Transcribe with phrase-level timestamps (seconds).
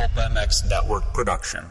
[0.00, 1.70] Pulp MX Network production.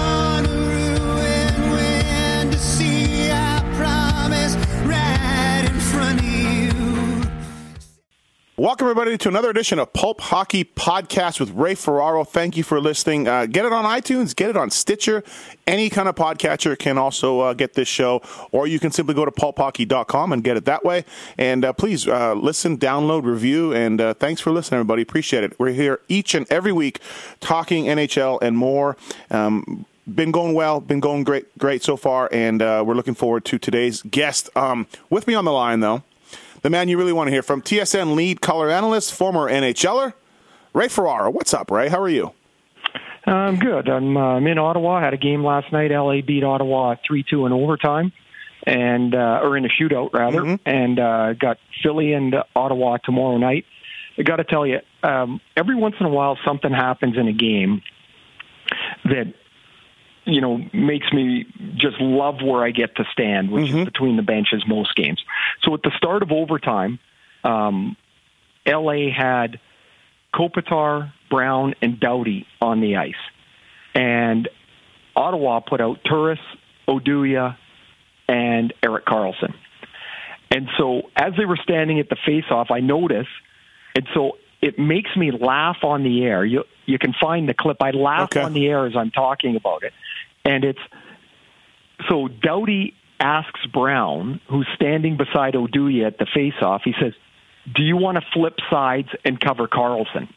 [8.61, 12.23] Welcome, everybody, to another edition of Pulp Hockey Podcast with Ray Ferraro.
[12.23, 13.27] Thank you for listening.
[13.27, 15.23] Uh, get it on iTunes, get it on Stitcher.
[15.65, 19.25] Any kind of podcatcher can also uh, get this show, or you can simply go
[19.25, 21.05] to pulphockey.com and get it that way.
[21.39, 25.01] And uh, please uh, listen, download, review, and uh, thanks for listening, everybody.
[25.01, 25.59] Appreciate it.
[25.59, 26.99] We're here each and every week
[27.39, 28.95] talking NHL and more.
[29.31, 33.43] Um, been going well, been going great, great so far, and uh, we're looking forward
[33.45, 34.51] to today's guest.
[34.55, 36.03] Um, with me on the line, though,
[36.61, 40.13] the man you really want to hear from, TSN lead color analyst, former NHLer,
[40.73, 41.29] Ray Ferraro.
[41.29, 41.89] What's up, Ray?
[41.89, 42.33] How are you?
[43.25, 43.87] I'm good.
[43.87, 44.95] I'm, uh, I'm in Ottawa.
[44.95, 45.91] I Had a game last night.
[45.91, 48.11] LA beat Ottawa three two in overtime,
[48.65, 53.65] and uh, or in a shootout rather, and uh, got Philly and Ottawa tomorrow night.
[54.17, 57.33] I got to tell you, um, every once in a while something happens in a
[57.33, 57.81] game
[59.05, 59.33] that
[60.31, 64.21] you know makes me just love where I get to stand, which is between the
[64.23, 65.21] benches most games.
[65.63, 66.99] So at the start of overtime,
[67.43, 67.95] um,
[68.65, 69.59] LA had
[70.33, 73.13] Kopitar, Brown, and Doughty on the ice.
[73.93, 74.47] And
[75.15, 76.39] Ottawa put out Turris,
[76.87, 77.57] Oduya,
[78.29, 79.53] and Erik Karlsson.
[80.49, 83.29] And so as they were standing at the face-off, I noticed,
[83.95, 86.45] and so it makes me laugh on the air.
[86.45, 87.77] You you can find the clip.
[87.81, 88.41] I laugh Okay.
[88.41, 89.93] on the air as I'm talking about it,
[90.45, 90.79] and it's
[92.09, 96.81] so Doughty asks Brown, who's standing beside Oduya at the face-off.
[96.83, 97.13] He says,
[97.73, 100.27] "Do you want to flip sides and cover Karlsson?"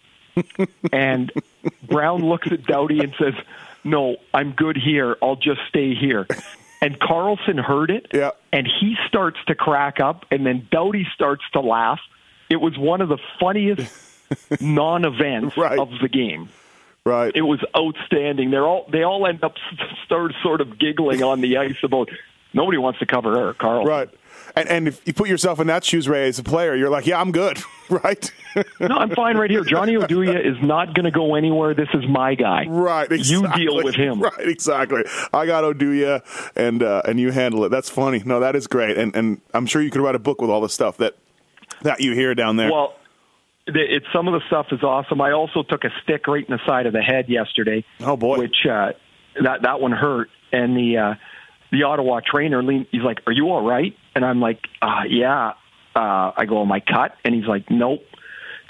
[0.92, 1.32] and
[1.82, 3.34] Brown looks at Doughty and says,
[3.84, 5.16] "No, I'm good here.
[5.22, 6.26] I'll just stay here."
[6.82, 8.32] And Karlsson heard it, Yeah.
[8.52, 12.00] and he starts to crack up, and then Doughty starts to laugh.
[12.50, 13.90] It was one of the funniest
[14.60, 15.78] non-events Right.
[15.78, 16.50] of the game.
[17.06, 17.32] Right.
[17.34, 18.50] It was outstanding.
[18.50, 19.54] They're all they all end up
[20.06, 22.08] start sort of giggling on the ice about
[22.54, 23.86] nobody wants to cover Erik Karlsson.
[23.86, 24.10] right.
[24.56, 27.06] And, and if you put yourself in that shoes, Ray, as a player, you're like,
[27.06, 27.60] yeah, I'm good,
[27.90, 28.32] right?
[28.78, 29.64] No, I'm fine right here.
[29.64, 31.74] Johnny Oduya is not going to go anywhere.
[31.74, 32.64] This is my guy.
[32.68, 33.10] right.
[33.10, 34.20] You deal with him.
[34.20, 34.32] Right.
[34.38, 35.02] Exactly.
[35.32, 36.22] I got Oduya,
[36.54, 37.70] and uh, and you handle it.
[37.70, 38.22] That's funny.
[38.24, 38.96] No, that is great.
[38.96, 41.16] And and I'm sure you could write a book with all the stuff that
[41.82, 42.70] that you hear down there.
[42.70, 42.94] Well,
[43.66, 45.20] it's some of the stuff is awesome.
[45.20, 47.84] I also took a stick right in the side of the head yesterday.
[48.00, 48.38] Oh, boy.
[48.38, 48.92] Which uh,
[49.42, 51.14] that that one hurt, and the uh,
[51.72, 52.62] the Ottawa trainer.
[52.90, 55.52] He's like, "Are you all right?" And I'm like, uh, "Yeah."
[55.96, 58.04] Uh, I go, "Am I cut?" And he's like, "Nope."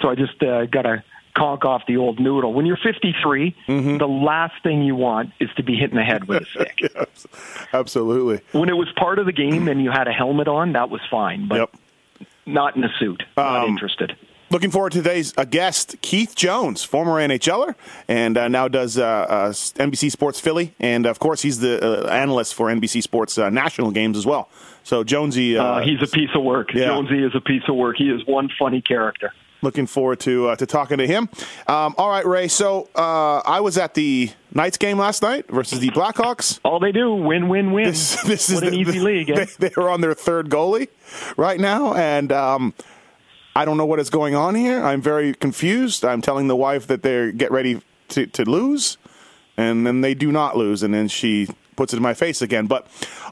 [0.00, 1.02] So I just uh, got to
[1.36, 2.52] conk off the old noodle.
[2.52, 3.98] When you're 53, Mm-hmm.
[3.98, 6.78] the last thing you want is to be hit in the head with a stick.
[6.94, 7.26] Yes,
[7.72, 8.40] absolutely.
[8.52, 11.00] when it was part of the game and you had a helmet on, that was
[11.10, 12.28] fine, but Yep.
[12.46, 13.22] not in a suit.
[13.36, 14.16] Not Um, interested.
[14.54, 17.74] Looking forward to today's uh, guest, Keith Jones, former NHLer,
[18.06, 22.08] and uh, now does uh, uh, NBC Sports Philly, and of course he's the uh,
[22.08, 24.48] analyst for NBC Sports uh, national games as well.
[24.84, 26.72] So Jonesy, he's a piece of work.
[26.72, 26.84] yeah.
[26.86, 27.96] Jonesy is a piece of work.
[27.98, 29.32] He is one funny character.
[29.60, 31.28] looking forward to uh, to talking to him.
[31.66, 32.46] Um, all right, Ray.
[32.46, 36.60] So uh, I was at the Knights game last night versus the Blackhawks.
[36.64, 37.86] All they do, win, win, win.
[37.86, 39.30] This, this is an the- easy league.
[39.30, 39.46] Eh?
[39.58, 40.86] They, they're on their third goalie
[41.36, 42.72] right now, and um,
[43.56, 44.82] I don't know what is going on here.
[44.82, 46.04] I'm very confused.
[46.04, 48.98] I'm telling the wife that they're get ready to, to lose,
[49.56, 52.66] and then they do not lose, and then she puts it in my face again.
[52.66, 52.86] But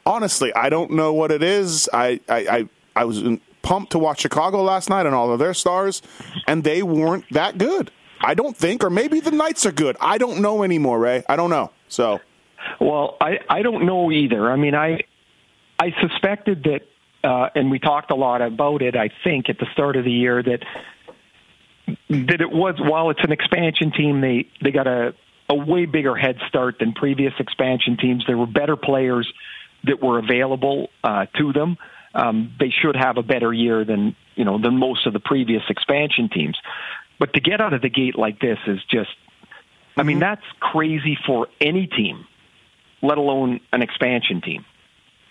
[0.07, 1.89] honestly, I don't know what it is.
[1.93, 3.23] I I, I, I was
[3.63, 6.03] pumped to watch Chicago last night and all of their stars,
[6.47, 7.91] and they weren't that good.
[8.21, 9.97] I don't think, or maybe the Knights are good.
[10.01, 11.25] I don't know anymore, Ray.
[11.29, 11.73] I don't know.
[11.89, 12.21] So
[12.81, 14.51] Well, I, I don't know either.
[14.51, 15.01] I mean, I
[15.79, 16.83] I suspected that,
[17.25, 18.97] uh, and we talked a lot about it.
[18.97, 20.65] I think at the start of the year that
[22.09, 25.15] that it was while it's an expansion team, they they got a
[25.49, 28.25] a way bigger head start than previous expansion teams.
[28.27, 29.31] There were better players
[29.85, 31.77] that were available uh, to them.
[32.15, 35.63] Um, they should have a better year than you know than most of the previous
[35.69, 36.57] expansion teams.
[37.19, 39.11] But to get out of the gate like this is just,
[39.97, 42.27] I mean, that's crazy for any team
[43.03, 44.65] let alone an expansion team.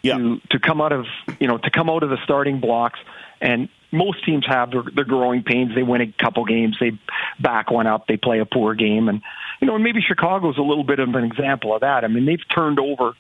[0.04, 1.06] Yeah, To to come out of
[1.40, 3.00] you know to come out of the starting blocks
[3.40, 5.76] and most teams have their, their growing pains.
[5.76, 6.92] They win a couple games, they
[7.40, 9.22] back one up, they play a poor game, and
[9.60, 12.04] you know, and maybe Chicago's a little bit of an example of that.
[12.04, 13.14] I mean, they've turned over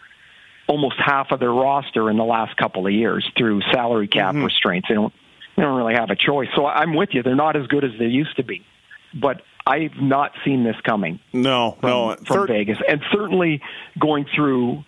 [0.67, 4.45] almost half of their roster in the last couple of years through salary cap Mm-hmm.
[4.45, 4.87] restraints.
[4.87, 5.13] They don't
[5.57, 6.47] they don't really have a choice.
[6.55, 7.21] So I'm with you.
[7.23, 8.65] They're not as good as they used to be,
[9.13, 12.15] but I've not seen this coming No, from, no.
[12.25, 13.61] from Vegas, and certainly
[13.99, 14.83] going through,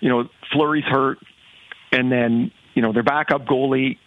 [0.00, 1.18] you know, Fleury's hurt,
[1.96, 3.98] and then you know their backup goalie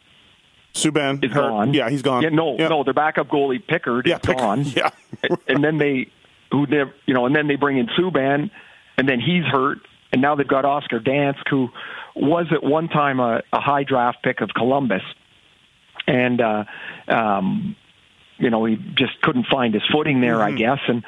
[0.73, 1.49] Subban is hurt.
[1.49, 1.73] gone.
[1.73, 2.21] Yeah, he's gone.
[2.23, 2.67] Yeah, no, Yeah.
[2.67, 4.37] no, their backup goalie Pickard Yeah, is Pickard.
[4.37, 4.63] gone.
[4.75, 4.89] Yeah.
[5.47, 6.09] and then they,
[6.51, 8.51] who never, you know, and then they bring in Subban,
[8.97, 9.79] and then he's hurt,
[10.13, 11.69] and now they've got Oscar Dansk, who
[12.15, 15.01] was at one time a, a high draft pick of Columbus,
[16.07, 16.63] and uh,
[17.07, 17.75] um,
[18.37, 21.03] you know he just couldn't find his footing there, I guess, and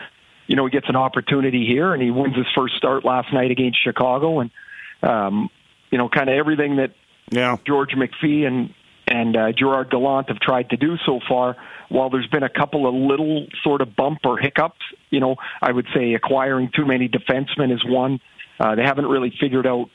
[0.47, 3.51] you know he gets an opportunity here, and he wins his first start last night
[3.51, 4.51] against Chicago, and
[5.03, 5.49] um,
[5.91, 6.91] you know, kind of everything that
[7.31, 7.57] Yeah.
[7.65, 8.73] George McPhee and
[9.07, 11.57] and uh, Gerard Gallant have tried to do so far.
[11.89, 14.79] While there's been a couple of little sort of bump or hiccups,
[15.09, 18.21] you know, I would say acquiring too many defensemen is one.
[18.57, 19.89] Uh, they haven't really figured out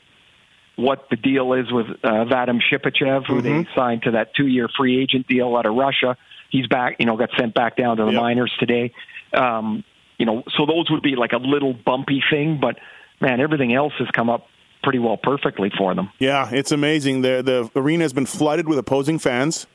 [0.75, 5.01] what the deal is with uh, Vadim Shipachev, who they signed to that two-year free
[5.01, 6.15] agent deal out of Russia.
[6.51, 8.21] He's back, you know, got sent back down to the Yep.
[8.21, 8.93] minors today.
[9.33, 9.83] Um,
[10.19, 12.77] you know, so those would be like a little bumpy thing, but
[13.19, 14.45] man, everything else has come up
[14.87, 16.09] pretty well perfectly for them.
[16.17, 17.21] Yeah, it's amazing.
[17.21, 19.67] The the arena has been flooded with opposing fans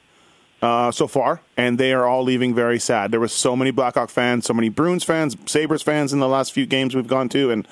[0.63, 3.11] uh, so far, and they are all leaving very sad.
[3.11, 6.53] There were so many Blackhawk fans, so many Bruins fans, Sabres fans in the last
[6.53, 7.69] few games we've gone to, and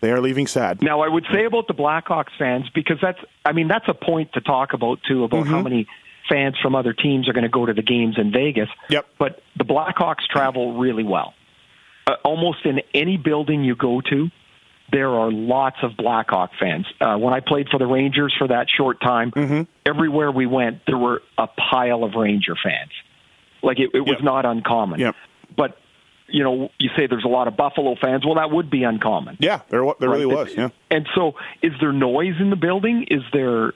[0.00, 0.80] they are leaving sad.
[0.82, 4.32] Now, I would say about the Blackhawks fans because that's, I mean, that's a point
[4.34, 5.50] to talk about too about Mm-hmm.
[5.54, 5.86] how many
[6.28, 8.68] fans from other teams are going to go to the games in Vegas.
[8.90, 9.06] Yep.
[9.18, 11.32] But the Blackhawks travel really well.
[12.06, 14.28] Uh, almost in any building you go to,
[14.90, 16.86] there are lots of Blackhawk fans.
[17.00, 19.62] Uh, when I played for the Rangers for that short time, Mm-hmm.
[19.84, 22.90] everywhere we went, there were a pile of Ranger fans.
[23.62, 24.22] Like it, it was Yep.
[24.22, 25.00] not uncommon.
[25.00, 25.14] Yep.
[25.56, 25.78] But
[26.30, 28.24] you know, you say there's a lot of Buffalo fans.
[28.24, 29.36] Well, that would be uncommon.
[29.40, 30.36] Yeah, there there really Right.
[30.46, 30.54] was.
[30.56, 30.68] Yeah.
[30.90, 31.32] And so,
[31.62, 33.06] is there noise in the building?
[33.10, 33.72] Is there?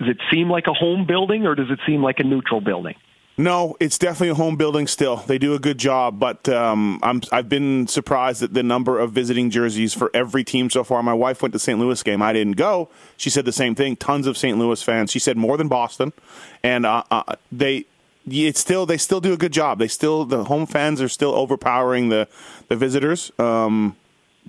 [0.00, 2.96] Does it seem like a home building, or does it seem like a neutral building?
[3.38, 5.16] No, it's definitely a home building still.
[5.18, 9.12] They do a good job, but um, I'm I've been surprised at the number of
[9.12, 11.02] visiting jerseys for every team so far.
[11.02, 11.78] My wife went to St.
[11.78, 12.22] Louis game.
[12.22, 12.88] I didn't go.
[13.18, 13.96] She said the same thing.
[13.96, 14.56] Tons of St.
[14.56, 15.10] Louis fans.
[15.10, 16.14] She said more than Boston,
[16.62, 17.84] and uh, uh, they
[18.26, 19.78] it's still they still do a good job.
[19.78, 22.28] They still the home fans are still overpowering the
[22.68, 23.30] the visitors.
[23.38, 23.96] Um,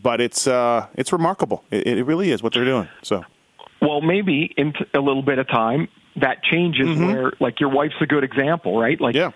[0.02, 1.66] but it's uh, it's remarkable.
[1.72, 2.88] It, it really is what they're doing.
[3.02, 3.26] So
[3.82, 6.88] Well, maybe in a little bit of time that changes.
[6.88, 7.06] Mm-hmm.
[7.06, 9.00] Where, like, your wife's a good example, right?
[9.00, 9.32] Like, yeah,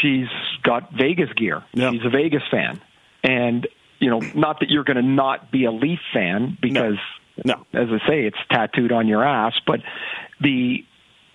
[0.00, 0.28] she's
[0.62, 1.64] got Vegas gear.
[1.72, 1.90] Yeah.
[1.90, 2.80] She's a Vegas fan,
[3.22, 3.66] and
[3.98, 6.96] you know, not that you're going to not be a Leaf fan because,
[7.44, 7.66] No.
[7.74, 9.52] as I say, it's tattooed on your ass.
[9.66, 9.80] But
[10.40, 10.84] the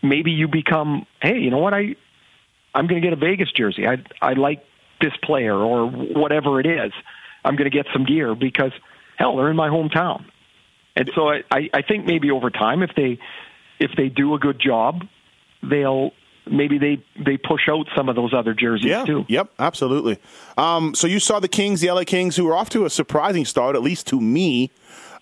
[0.02, 1.74] maybe you become, hey, you know what?
[1.74, 1.96] I
[2.74, 3.88] I'm going to get a Vegas jersey.
[3.88, 4.66] I I like
[5.02, 6.92] this player or whatever it is.
[7.44, 8.72] I'm going to get some gear because
[9.18, 10.26] hell, they're in my hometown.
[10.96, 13.20] And so I I think maybe over time, if they
[13.80, 15.04] if they do a good job,
[15.64, 16.12] they'll
[16.48, 19.06] maybe they they push out some of those other jerseys Yeah.
[19.06, 19.26] too.
[19.28, 19.50] Yep.
[19.60, 20.18] Absolutely.
[20.58, 23.46] Um, so you saw the Kings, the LA Kings, who were off to a surprising
[23.46, 24.70] start, at least to me.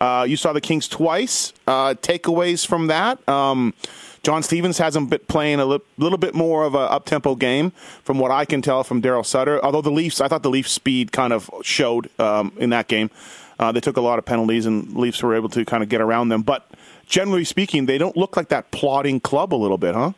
[0.02, 1.54] Uh, you saw the Kings twice.
[1.66, 3.26] Uh, takeaways from that.
[3.30, 3.74] Um,
[4.22, 7.72] John Stevens hasn't been playing a li- little bit more of a up tempo game,
[8.04, 9.64] from what I can tell from Daryl Sutter.
[9.64, 13.10] Although the Leafs, I thought the Leafs' speed kind of showed um, in that game.
[13.60, 16.02] Uh, they took a lot of penalties, and Leafs were able to kind of get
[16.02, 16.42] around them.
[16.42, 16.70] But
[17.06, 20.14] generally speaking, they don't look like that plodding club a little bit, huh?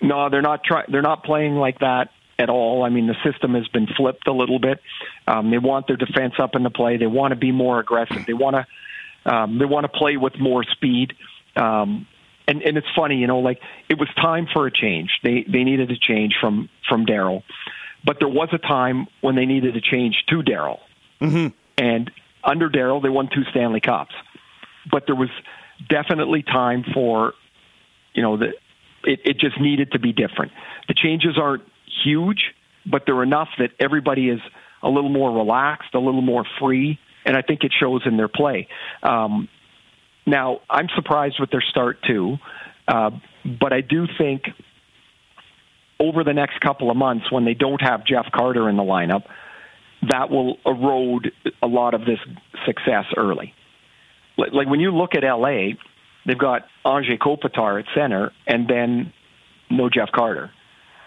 [0.00, 2.82] No, they're not try- They're not playing like that at all.
[2.82, 4.80] I mean, the system has been flipped a little bit.
[5.26, 6.96] Um, they want their defense up in the play.
[6.96, 8.24] They want to be more aggressive.
[8.26, 8.66] They want to.
[9.26, 11.14] Um, they want to play with more speed.
[11.56, 12.06] Um,
[12.46, 15.10] and and it's funny, you know, like it was time for a change.
[15.22, 17.42] They they needed a change from from Daryl,
[18.04, 20.80] but there was a time when they needed a change to Daryl.
[21.20, 21.48] Mm-hmm.
[21.78, 22.10] And
[22.42, 24.14] under Daryl, they won two Stanley Cups,
[24.90, 25.30] but there was
[25.88, 27.34] definitely time for
[28.14, 28.52] you know the
[29.04, 30.52] it, it just needed to be different.
[30.88, 31.64] The changes aren't
[32.04, 32.54] huge,
[32.86, 34.40] but they're enough that everybody is
[34.82, 38.28] a little more relaxed, a little more free, and I think it shows in their
[38.28, 38.68] play.
[39.02, 39.48] Um,
[40.26, 42.38] now, I'm surprised with their start too,
[42.88, 43.10] uh,
[43.44, 44.44] but I do think
[46.00, 49.24] over the next couple of months, when they don't have Jeff Carter in the lineup,
[50.08, 52.18] that will erode a lot of this
[52.66, 53.54] success early.
[54.36, 55.74] Like, like when you look at LA,
[56.26, 59.12] they've got Anze Kopitar at center, and then
[59.70, 60.50] no Jeff Carter.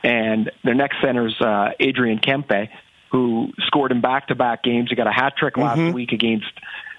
[0.03, 2.69] And their next center's uh, Adrian Kempe,
[3.12, 4.89] who scored in back-to-back games.
[4.89, 6.51] He got a hat trick last week against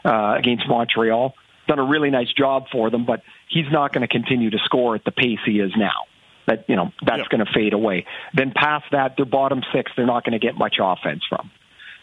[0.04, 1.34] uh, against Montreal.
[1.66, 4.94] Done a really nice job for them, but he's not going to continue to score
[4.94, 6.04] at the pace he is now.
[6.46, 7.28] That you know that's Yep.
[7.30, 8.06] going to fade away.
[8.34, 11.50] Then past that, their bottom six, they're not going to get much offense from.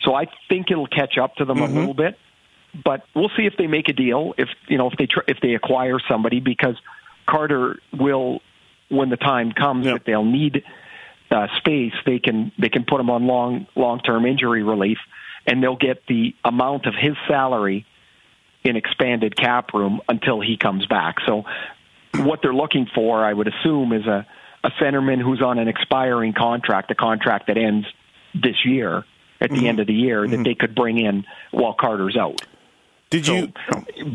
[0.03, 1.75] So I think it'll catch up to them Mm-hmm.
[1.75, 2.17] a little bit,
[2.83, 4.33] but we'll see if they make a deal.
[4.37, 6.75] If you know if they tr- if they acquire somebody because
[7.27, 8.41] Carter will,
[8.89, 9.95] when the time comes, Yep.
[9.97, 10.63] if they'll need
[11.31, 14.97] uh, space, they can they can put him on long long term injury relief,
[15.45, 17.85] and they'll get the amount of his salary
[18.63, 21.17] in expanded cap room until he comes back.
[21.25, 21.45] So
[22.15, 24.25] what they're looking for, I would assume, is a
[24.63, 27.85] a centerman who's on an expiring contract, a contract that ends
[28.33, 29.05] this year
[29.39, 32.41] at the end of the year that they could bring in while Carter's out.
[33.21, 33.53] Did So, you?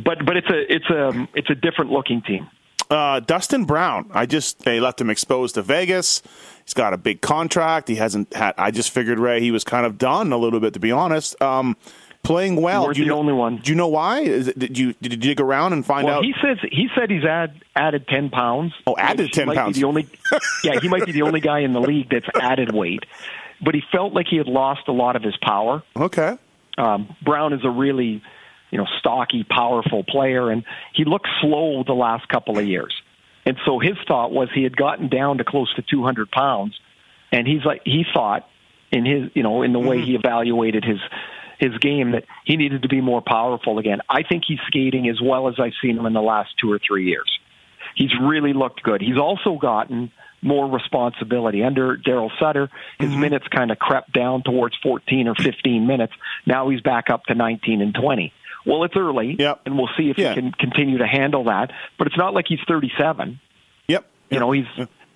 [0.04, 2.48] but but it's a it's a it's a different looking team.
[2.90, 4.10] Uh, Dustin Brown.
[4.12, 6.22] I just they left him exposed to Vegas.
[6.64, 7.88] He's got a big contract.
[7.88, 8.54] He hasn't had.
[8.58, 11.40] I just figured Ray he was kind of done a little bit to be honest.
[11.40, 11.76] Um,
[12.24, 12.86] playing well.
[12.86, 13.58] We're the know- only one.
[13.58, 14.20] Do you know why?
[14.20, 16.24] Is it, did you did you dig around and find Well, out?
[16.24, 18.72] he says he said he's add, added ten pounds.
[18.88, 19.76] Oh, added 10 pounds.
[19.76, 20.08] The only,
[20.64, 23.04] yeah, he might be the only guy in the league that's added weight.
[23.62, 25.82] But he felt like he had lost a lot of his power.
[25.96, 26.36] okay.
[26.78, 28.22] Um, Brown is a really,
[28.70, 32.94] you know, stocky, powerful player, and he looked slow the last couple of years.
[33.46, 36.78] And so his thought was he had gotten down to close to 200 pounds,
[37.32, 38.48] and he's like he thought
[38.92, 40.06] in his, you know, in the way mm-hmm.
[40.06, 40.98] he evaluated his
[41.58, 44.00] his game that he needed to be more powerful again.
[44.08, 46.78] I think he's skating as well as I've seen him in the last two or
[46.78, 47.30] three years.
[47.94, 49.02] He's really looked good.
[49.02, 50.10] He's also gotten
[50.42, 52.70] more responsibility under Daryl Sutter.
[52.98, 53.20] His mm-hmm.
[53.20, 56.14] minutes kind of crept down towards 14 or 15 minutes.
[56.46, 58.32] Now he's back up to 19 and 20.
[58.66, 59.60] Well, it's early, Yep.
[59.66, 60.30] and we'll see if Yeah.
[60.30, 61.72] he can continue to handle that.
[61.98, 63.40] But it's not like he's 37.
[63.88, 64.04] Yep.
[64.30, 64.66] You know, he's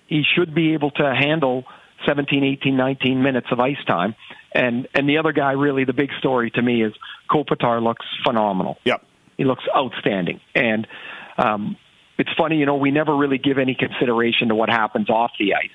[0.07, 1.65] he should be able to handle
[2.05, 4.15] 17, 18, 19 minutes of ice time.
[4.53, 6.93] And and the other guy, really, the big story to me is
[7.29, 8.77] Kopitar looks phenomenal.
[8.85, 9.03] Yep.
[9.37, 10.39] He looks outstanding.
[10.53, 10.87] And
[11.37, 11.75] um,
[12.17, 15.55] it's funny, you know, we never really give any consideration to what happens off the
[15.55, 15.69] ice.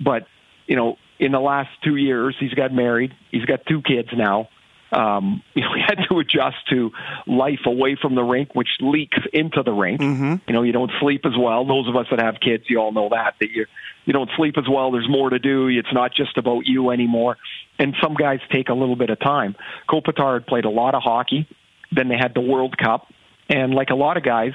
[0.00, 0.26] But,
[0.66, 3.12] you know, in the last two years, he's got married.
[3.30, 4.48] He's got two kids now.
[4.90, 6.90] Um, you know, he had to adjust to
[7.26, 10.00] life away from the rink, which leaks into the rink.
[10.00, 10.34] Mm-hmm.
[10.46, 11.64] You know, you don't sleep as well.
[11.66, 13.66] Those of us that have kids, you all know that that you
[14.06, 14.90] you don't sleep as well.
[14.90, 15.68] There's more to do.
[15.68, 17.36] It's not just about you anymore.
[17.78, 19.54] And some guys take a little bit of time.
[19.88, 21.46] Kopitar had played a lot of hockey.
[21.92, 23.12] Then they had the World Cup,
[23.48, 24.52] and like a lot of guys,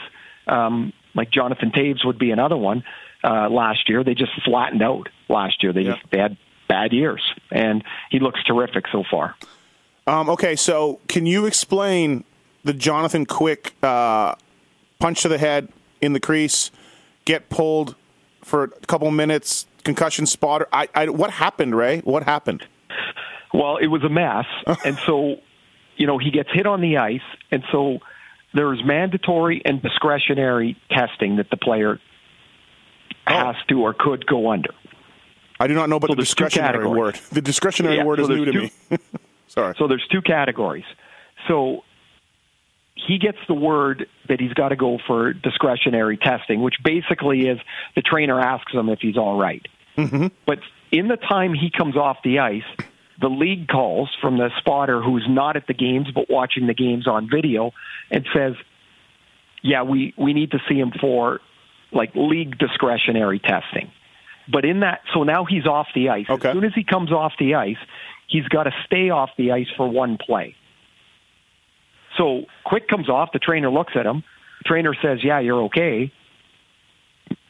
[0.48, 2.84] um, like Jonathan Toews would be another one.
[3.24, 5.08] Uh, last year, they just flattened out.
[5.30, 5.94] Last year, they Yeah.
[5.96, 6.38] just they had
[6.68, 7.22] bad years,
[7.52, 9.36] and he looks terrific so far.
[10.06, 12.24] Um, okay, so can you explain
[12.64, 14.36] the Jonathan Quick uh,
[15.00, 15.70] punch to the head
[16.02, 16.72] in the crease,
[17.26, 17.96] get pulled
[18.44, 20.68] for a couple minutes, concussion spotter?
[20.74, 22.00] I, I, what happened, Ray?
[22.02, 22.66] What happened?
[23.54, 24.46] Well, it was a mess,
[24.86, 25.36] and so
[25.96, 28.00] you know he gets hit on the ice, and so
[28.54, 32.00] there's mandatory and discretionary testing that the player
[33.26, 34.74] has to or could go under.
[35.60, 37.20] I do not know about So the discretionary word.
[37.32, 38.98] The discretionary Yeah, word so is new to there's me.
[39.54, 39.76] Sorry.
[39.78, 40.86] So there's two categories.
[41.48, 41.84] So
[42.96, 47.60] he gets the word that he's got to go for discretionary testing, which basically is
[47.96, 49.66] the trainer asks him if he's all right.
[49.98, 50.28] Mm-hmm.
[50.46, 50.60] But
[50.92, 52.64] in the time he comes off the ice,
[53.20, 57.08] the league calls from the spotter who's not at the games but watching the games
[57.08, 57.72] on video
[58.10, 58.54] and says,
[59.62, 61.40] "Yeah, we we need to see him for
[61.92, 63.92] like league discretionary testing."
[64.52, 66.26] But in that, so now he's off the ice.
[66.30, 66.50] Okay.
[66.50, 67.78] As soon as he comes off the ice,
[68.34, 70.56] he's got to stay off the ice for one play.
[72.18, 73.30] So Quick comes off.
[73.32, 74.24] The trainer looks at him.
[74.64, 76.12] The trainer says, "Yeah, you're okay,"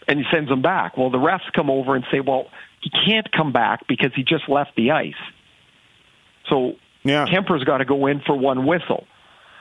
[0.08, 0.98] and he sends him back.
[0.98, 2.48] Well, the refs come over and say, "Well,
[2.82, 5.22] he can't come back because he just left the ice."
[6.50, 7.26] So Yeah.
[7.26, 9.06] Kuemper's got to go in for one whistle.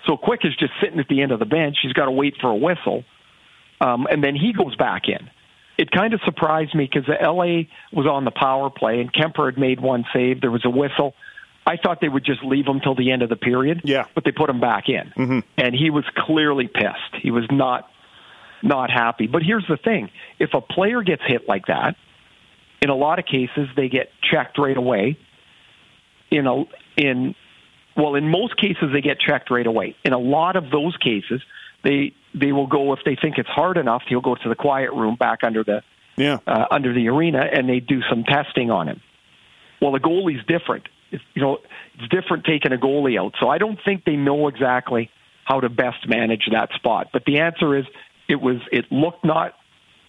[0.06, 1.76] So Quick is just sitting at the end of the bench.
[1.82, 3.04] He's got to wait for a whistle,
[3.80, 5.30] um, and then he goes back in.
[5.78, 7.64] It kind of surprised me because the LA
[7.96, 10.40] was on the power play and Kuemper had made one save.
[10.40, 11.14] There was a whistle.
[11.66, 13.82] I thought they would just leave him till the end of the period.
[13.84, 14.06] Yeah.
[14.14, 15.38] but they put him back in, mm-hmm.
[15.56, 17.22] and he was clearly pissed.
[17.22, 17.88] He was not
[18.62, 19.26] not happy.
[19.26, 21.96] But here's the thing: if a player gets hit like that,
[22.80, 25.16] in a lot of cases they get checked right away.
[26.30, 26.64] In a
[26.96, 27.34] in
[27.96, 29.96] well, in most cases they get checked right away.
[30.04, 31.42] In a lot of those cases,
[31.82, 34.02] they they will go if they think it's hard enough.
[34.08, 35.82] He'll go to the quiet room back under the
[36.16, 36.38] Yeah.
[36.46, 39.00] uh, under the arena, and they do some testing on him.
[39.80, 40.88] Well, the goalie's different.
[41.10, 41.58] It's, you know,
[41.98, 43.34] it's different taking a goalie out.
[43.40, 45.10] So I don't think they know exactly
[45.44, 47.08] how to best manage that spot.
[47.12, 47.84] But the answer is,
[48.28, 49.54] it was it looked not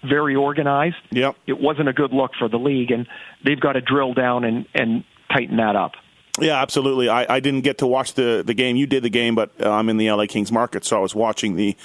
[0.04, 0.96] very organized.
[1.12, 1.36] Yep.
[1.48, 3.08] It wasn't a good look for the league, and
[3.44, 5.94] they've got to drill down and and tighten that up.
[6.40, 7.10] Yeah, absolutely.
[7.10, 8.76] I, I didn't get to watch the, the game.
[8.76, 11.14] You did the game, but uh, I'm in the LA Kings market, so I was
[11.14, 11.76] watching the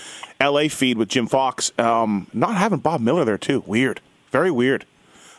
[0.41, 1.71] LA feed with Jim Fox.
[1.79, 3.63] Um, not having Bob Miller there, too.
[3.67, 4.01] Weird.
[4.31, 4.87] Very weird.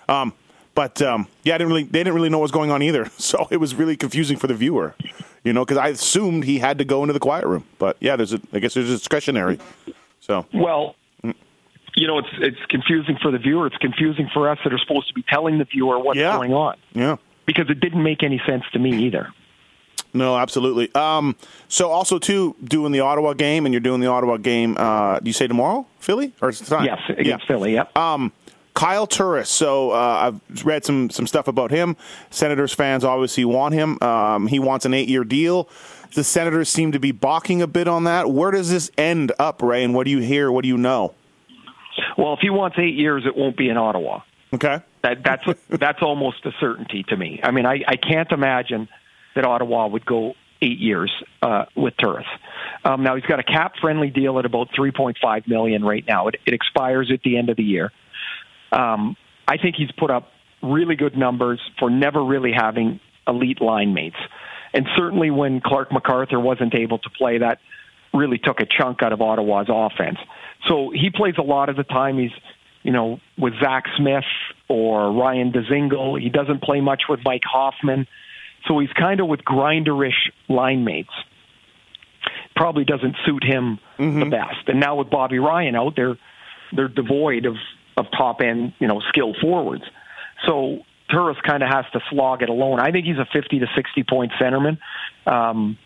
[0.07, 0.33] Um,
[0.75, 1.83] but um, yeah, I didn't really.
[1.83, 4.47] They didn't really know what was going on either, so it was really confusing for
[4.47, 4.95] the viewer.
[5.43, 7.65] You know, because I assumed he had to go into the quiet room.
[7.79, 8.41] But yeah, there's a.
[8.53, 9.59] I guess there's a discretionary.
[10.21, 10.95] So Well,
[11.95, 13.67] you know, it's it's confusing for the viewer.
[13.67, 16.35] It's confusing for us that are supposed to be telling the viewer what's Yeah.
[16.35, 17.17] going on yeah.
[17.49, 19.29] Because it didn't make any sense to me either.
[20.13, 20.93] No, absolutely.
[20.93, 21.35] Um,
[21.67, 24.75] so also too doing the Ottawa game, and you're doing the Ottawa game.
[24.77, 26.85] Uh, do you say tomorrow, Philly, or it's tonight?
[26.85, 27.47] Yes, against Yeah.
[27.47, 27.73] Philly.
[27.73, 27.97] Yep.
[27.97, 28.31] Um,
[28.75, 29.49] Kyle Turris.
[29.49, 31.97] So uh, I've read some some stuff about him.
[32.29, 33.97] Senators fans obviously want him.
[34.03, 35.67] Um, he wants an eight year deal.
[36.13, 38.29] The Senators seem to be balking a bit on that.
[38.31, 39.83] Where does this end up, Ray?
[39.83, 40.51] And what do you hear?
[40.51, 41.13] What do you know?
[42.17, 44.21] well, if he wants eight years, it won't be in Ottawa.
[44.53, 44.81] Okay.
[45.01, 47.39] That that's that's almost a certainty to me.
[47.41, 48.89] I mean, I, I can't imagine
[49.35, 52.25] that Ottawa would go eight years uh, with Turris.
[52.83, 56.03] Um, now he's got a cap friendly deal at about three point five million right
[56.05, 56.27] now.
[56.27, 57.91] It, it expires at the end of the year.
[58.71, 59.15] Um,
[59.47, 64.19] I think he's put up really good numbers for never really having elite line mates,
[64.73, 67.59] and certainly when Clarke MacArthur wasn't able to play, that
[68.13, 70.17] really took a chunk out of Ottawa's offense.
[70.67, 72.17] So he plays a lot of the time.
[72.17, 72.31] He's
[72.83, 74.23] you know, with Zack Smith
[74.69, 76.21] or Ryan Dzingel.
[76.21, 78.07] He doesn't play much with Mike Hoffman.
[78.67, 81.09] So he's kind of with grinderish line mates.
[82.55, 84.67] Probably doesn't suit him the best.
[84.67, 86.17] And now with Bobby Ryan out there,
[86.73, 87.55] they're devoid of,
[87.97, 89.83] of top end, you know, skilled forwards.
[90.45, 92.79] So Turris kind of has to slog it alone.
[92.79, 94.77] I think he's a 50 to 60 point centerman.
[95.25, 95.77] Um,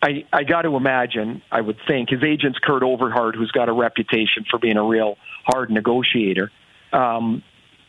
[0.00, 3.72] I, I got to imagine, I would think, his agent's Kurt Overhardt, who's got a
[3.72, 6.52] reputation for being a real hard negotiator.
[6.92, 7.42] Um,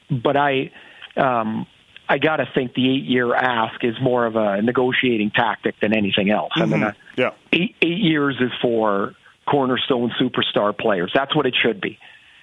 [0.10, 0.72] but I,
[1.18, 1.66] um,
[2.08, 6.30] I got to think the eight-year ask is more of a negotiating tactic than anything
[6.32, 6.52] else.
[6.56, 7.32] I mean, uh, Yeah.
[7.54, 9.14] eight eight years is for
[9.48, 11.12] cornerstone superstar players.
[11.14, 11.98] That's what it should be.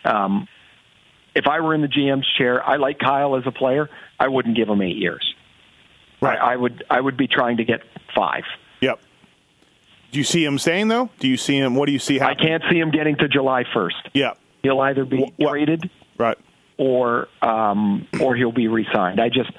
[0.04, 0.46] Um,
[1.34, 3.90] if I were in the GM's chair, I like Kyle as a player.
[4.18, 5.34] I wouldn't give him eight years.
[6.20, 6.38] Right.
[6.38, 6.84] I, I would.
[6.88, 7.80] I would be trying to get
[8.14, 8.44] five.
[8.80, 9.00] Yep.
[10.12, 11.10] Do you see him staying though?
[11.18, 11.74] Do you see him?
[11.74, 13.96] What do you see I can't see him getting to July first.
[14.14, 14.32] Yeah.
[14.62, 16.38] He'll either be Wh- what- traded Right.
[16.78, 19.18] Or um, or he'll be re-signed.
[19.18, 19.50] I just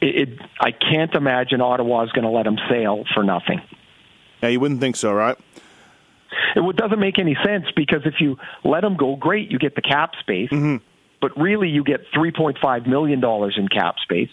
[0.00, 3.62] it, it I can't imagine Ottawa's going to let him sail for nothing.
[4.42, 5.38] Yeah, you wouldn't think so, right?
[6.56, 9.82] It doesn't make any sense because if you let him go, great, you get the
[9.82, 10.48] cap space,
[11.20, 14.30] but really you get three point five million dollars in cap space.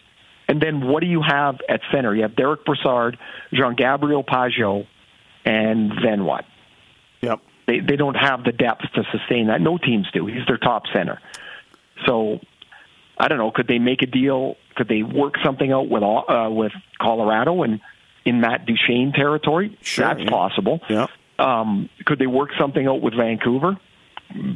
[0.47, 2.15] And then what do you have at center?
[2.15, 3.17] You have Derek Brassard,
[3.53, 4.87] Jean Gabriel Pageau,
[5.43, 6.45] and then what?
[7.21, 7.41] Yep.
[7.67, 9.59] They they don't have the depth to sustain that.
[9.59, 10.25] No teams do.
[10.25, 11.19] He's their top center.
[12.05, 12.39] So
[13.17, 13.51] I don't know.
[13.51, 14.55] Could they make a deal?
[14.75, 17.79] Could they work something out with uh, with Colorado and
[18.25, 19.77] in Matt Duchene territory?
[19.81, 20.29] Sure, That's yeah.
[20.29, 20.79] possible.
[20.89, 21.07] Yeah.
[21.39, 23.77] Um, could they work something out with Vancouver?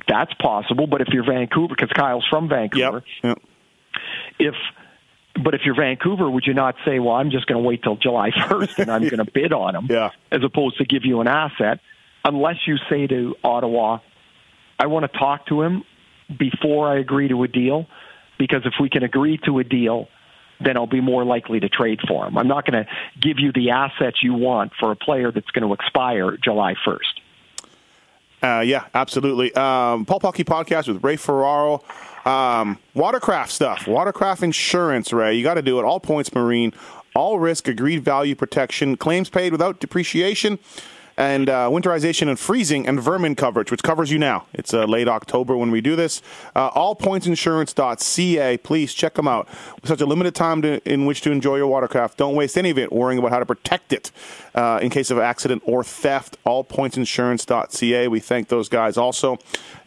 [0.07, 0.85] That's possible.
[0.87, 3.37] But if you're Vancouver, because Kyle's from Vancouver, Yep.
[3.37, 3.41] Yep.
[4.39, 4.55] if
[5.43, 7.95] but if you're Vancouver, would you not say, "Well, I'm just going to wait till
[7.95, 10.09] July 1st and I'm going to bid on him," Yeah.
[10.31, 11.79] as opposed to give you an asset?
[12.25, 13.99] Unless you say to Ottawa,
[14.77, 15.83] "I want to talk to him
[16.37, 17.87] before I agree to a deal,"
[18.37, 20.07] because if we can agree to a deal,
[20.59, 22.37] then I'll be more likely to trade for him.
[22.37, 25.67] I'm not going to give you the assets you want for a player that's going
[25.67, 26.99] to expire July 1st.
[28.43, 29.53] Uh, yeah, absolutely.
[29.53, 31.83] Um, Pulp Hockey podcast with Ray Ferraro.
[32.25, 35.35] Um, watercraft stuff, watercraft insurance, Ray.
[35.35, 35.85] You got to do it.
[35.85, 36.73] All points marine,
[37.15, 40.59] all risk, agreed value protection, claims paid without depreciation,
[41.17, 44.45] and uh, winterization and freezing and vermin coverage, which covers you now.
[44.53, 46.21] It's uh, late October when we do this.
[46.55, 48.57] Uh, allpointsinsurance.ca.
[48.57, 49.47] Please check them out.
[49.75, 52.69] With such a limited time to, in which to enjoy your watercraft, don't waste any
[52.69, 54.11] of it worrying about how to protect it
[54.55, 56.37] uh, in case of accident or theft.
[56.45, 58.07] Allpointsinsurance.ca.
[58.07, 59.37] We thank those guys also.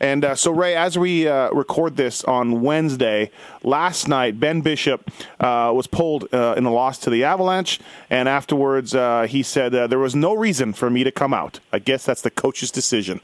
[0.01, 3.31] And uh, so, Ray, as we uh, record this on Wednesday,
[3.63, 5.11] last night, Ben Bishop
[5.41, 7.81] uh, was pulled in a loss to the Avalanche.
[8.11, 8.93] And afterwards,
[9.31, 11.61] he said there was no reason for me to come out.
[11.73, 13.21] I guess that's the coach's decision.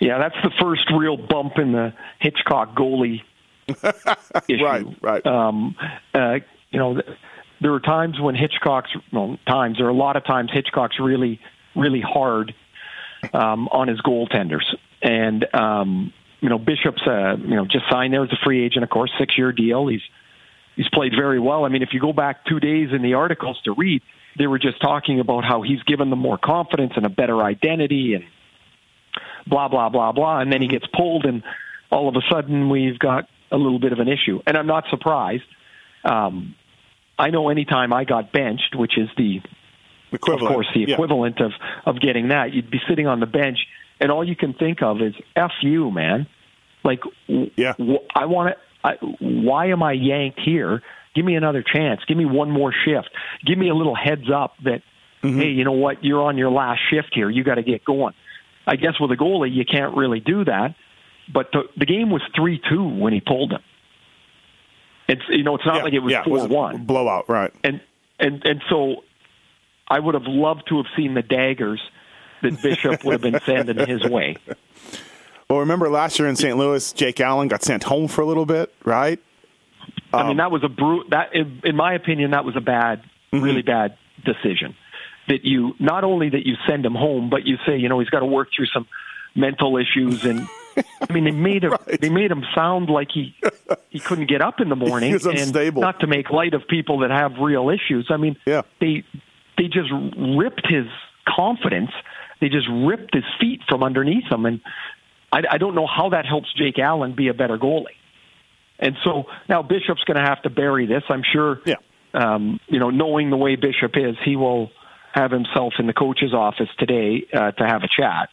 [0.00, 3.22] Yeah, that's the first real bump in the Hitchcock goalie
[4.48, 4.64] issue.
[4.64, 5.26] Right, right.
[5.26, 5.74] Um,
[6.14, 6.38] uh,
[6.70, 7.16] you know, th-
[7.60, 11.40] there are times when Hitchcock's well, times there are a lot of times Hitchcock's really,
[11.74, 12.54] really hard
[13.32, 14.64] um, on his goaltenders,
[15.02, 18.84] and um, you know Bishop's uh, you know just signed there as a free agent,
[18.84, 19.86] of course, six year deal.
[19.86, 20.02] He's
[20.76, 21.64] he's played very well.
[21.64, 24.02] I mean, if you go back two days in the articles to read,
[24.38, 28.14] they were just talking about how he's given them more confidence and a better identity
[28.14, 28.24] and
[29.46, 31.42] blah blah blah blah, and then he gets pulled, and
[31.90, 34.40] all of a sudden we've got a little bit of an issue.
[34.46, 35.44] And I'm not surprised.
[36.04, 36.54] Um,
[37.18, 39.40] I know anytime I got benched, which is the
[40.12, 40.42] Equivalent.
[40.50, 40.94] of course the Yeah.
[40.94, 41.52] equivalent of
[41.84, 43.58] of getting that, you'd be sitting on the bench,
[44.00, 46.26] and all you can think of is "f you, man."
[46.84, 47.72] Like, Yeah.
[47.78, 48.56] w- I want to.
[48.84, 50.82] I, why am I yanked here?
[51.16, 52.02] Give me another chance.
[52.06, 53.08] Give me one more shift.
[53.44, 54.82] Give me a little heads up that,
[55.22, 55.40] mm-hmm.
[55.40, 56.04] hey, you know what?
[56.04, 57.30] You're on your last shift here.
[57.30, 58.12] You got to get going.
[58.66, 60.74] I guess with a goalie, you can't really do that.
[61.32, 63.62] But the, the game was three two when he pulled him.
[65.08, 67.52] It's you know, it's not yeah, like it was yeah, four a one blowout, right?
[67.64, 67.80] and
[68.20, 69.04] and and so
[69.88, 71.80] I would have loved to have seen the daggers
[72.42, 74.36] that Bishop would have been sending his way.
[75.48, 76.56] Well, remember last year in St.
[76.56, 79.20] Louis, Jake Allen got sent home for a little bit, right?
[80.12, 81.10] I Um, mean, that was a brute.
[81.10, 83.44] That, in, in my opinion, that was a bad, Mm-hmm.
[83.44, 84.76] really bad decision.
[85.28, 88.08] That you not only that you send him home, but you say, you know, he's
[88.08, 88.86] got to work through some
[89.34, 93.34] mental issues, and I mean, they made him they made him sound like he
[93.90, 95.08] he couldn't get up in the morning.
[95.08, 95.82] He was and unstable.
[95.82, 98.06] not to make light of people that have real issues.
[98.10, 98.62] I mean, Yeah.
[98.80, 99.02] they
[99.58, 100.86] they just ripped his
[101.28, 101.90] confidence.
[102.40, 104.60] They just ripped his feet from underneath him, and
[105.32, 107.96] I, I don't know how that helps Jake Allen be a better goalie.
[108.78, 111.02] And so now Bishop's going to have to bury this.
[111.08, 111.60] I'm sure.
[111.64, 111.76] Yeah.
[112.14, 114.70] Um, you know, knowing the way Bishop is, he will
[115.12, 118.28] have himself in the coach's office today uh, to have a chat,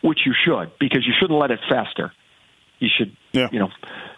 [0.00, 2.12] which you should because you shouldn't let it fester.
[2.78, 3.48] You should, Yeah.
[3.52, 3.70] you know,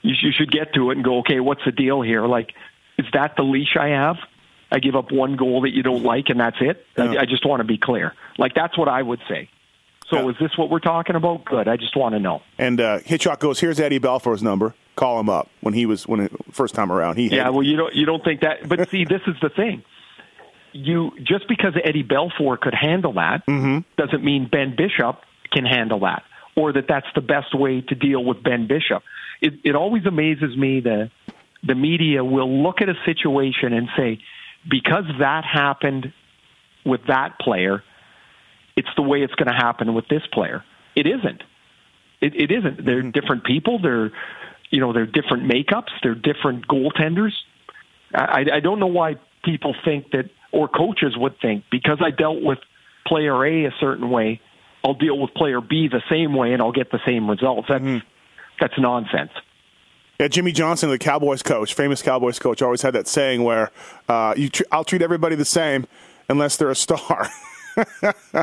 [0.02, 2.26] you, you should get to it and go, okay, what's the deal here?
[2.26, 2.52] Like,
[2.98, 4.16] is that the leash I have?
[4.70, 6.86] I give up one goal that you don't like, and that's it.
[6.96, 7.04] Yeah.
[7.12, 8.14] I, I just want to be clear.
[8.38, 9.50] Like that's what I would say.
[10.10, 10.28] So Yeah.
[10.30, 11.44] is this what we're talking about?
[11.44, 11.68] Good.
[11.68, 12.42] I just want to know.
[12.58, 14.74] And uh, Hitchcock goes, "Here's Eddie Belfour's number.
[14.96, 17.76] Call him up." When he was when it, first time around, he Yeah, well, you
[17.76, 19.82] don't you don't think that, but see, this is the thing.
[20.72, 23.80] You just because Eddie Belfour could handle that mm-hmm.
[23.96, 25.20] doesn't mean Ben Bishop
[25.52, 26.22] can handle that,
[26.56, 29.02] or that that's the best way to deal with Ben Bishop.
[29.40, 31.10] It, it always amazes me that
[31.62, 34.18] the media will look at a situation and say,
[34.68, 36.12] because that happened
[36.84, 37.82] with that player,
[38.76, 40.64] it's the way it's going to happen with this player.
[40.96, 41.42] It isn't.
[42.20, 42.84] It, it isn't.
[42.84, 43.10] They're mm-hmm.
[43.10, 43.80] different people.
[43.80, 44.12] They're,
[44.72, 45.90] you know, they're different makeups.
[46.02, 47.32] They're different goaltenders.
[48.12, 52.42] I, I don't know why people think that, or coaches would think, because I dealt
[52.42, 52.58] with
[53.06, 54.40] player A a certain way,
[54.84, 57.68] I'll deal with player B the same way, and I'll get the same results.
[57.68, 58.02] That's
[58.60, 59.30] that's nonsense.
[60.18, 63.70] Yeah, Jimmy Johnson, the Cowboys coach, famous Cowboys coach, always had that saying where
[64.08, 65.86] uh, you tr- I'll treat everybody the same
[66.28, 67.28] unless they're a star.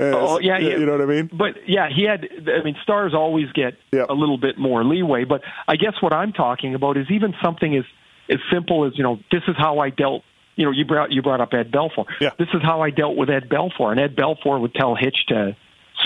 [0.00, 0.76] Oh yeah, you, yeah.
[0.84, 1.30] know what I mean?
[1.32, 2.26] But yeah, he had.
[2.48, 4.06] I mean, stars always get Yeah.
[4.08, 5.24] a little bit more leeway.
[5.24, 7.84] But I guess what I'm talking about is even something as
[8.28, 10.22] as simple as you know, this is how I dealt.
[10.56, 12.06] You know, you brought you brought up Ed Belfour.
[12.20, 12.30] Yeah.
[12.38, 15.56] This is how I dealt with Ed Belfour, and Ed Belfour would tell Hitch to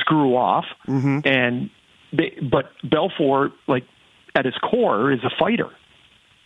[0.00, 1.18] screw off, Mm-hmm.
[1.26, 1.70] and
[2.12, 3.85] they, but Belfour, like
[4.35, 5.68] at his core, is a fighter.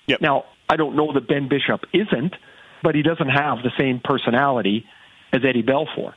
[0.09, 0.21] Yep.
[0.21, 2.35] Now, I don't know that Ben Bishop isn't,
[2.83, 4.85] but he doesn't have the same personality
[5.33, 6.15] as Eddie Belfour.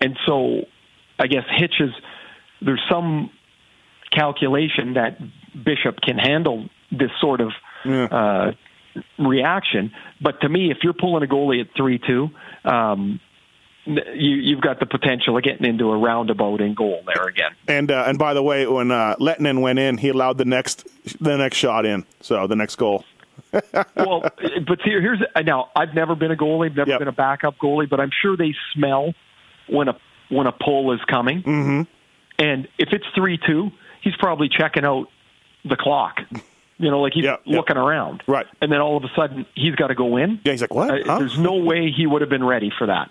[0.00, 0.62] And so
[1.18, 1.90] I guess Hitch is,
[2.60, 3.30] there's some
[4.10, 5.18] calculation that
[5.52, 7.52] Bishop can handle this sort of
[7.86, 8.52] uh,
[9.18, 9.92] reaction.
[10.20, 12.30] But to me, if you're pulling a goalie at 3 2,
[12.64, 13.20] um,
[13.86, 17.50] you, you've got the potential of getting into a roundabout in goal there again.
[17.68, 20.86] And uh, and by the way, when uh, Lehtonen went in, he allowed the next
[21.20, 23.04] the next shot in, so the next goal.
[23.96, 24.20] Well,
[24.66, 25.70] but here, here's now.
[25.76, 26.98] I've never been a goalie, I've never Yep.
[27.00, 29.14] been a backup goalie, but I'm sure they smell
[29.68, 29.96] when a
[30.28, 31.42] when a pull is coming.
[31.42, 31.82] Mm-hmm.
[32.38, 33.70] And if it's three two,
[34.02, 35.08] he's probably checking out
[35.64, 36.20] the clock.
[36.76, 37.36] You know, like he's yeah.
[37.46, 38.24] looking around.
[38.26, 38.46] Right.
[38.60, 40.40] And then all of a sudden, he's got to go in.
[40.44, 40.90] Yeah, he's like, what?
[40.90, 41.18] Uh, Huh?
[41.20, 43.10] There's no way he would have been ready for that.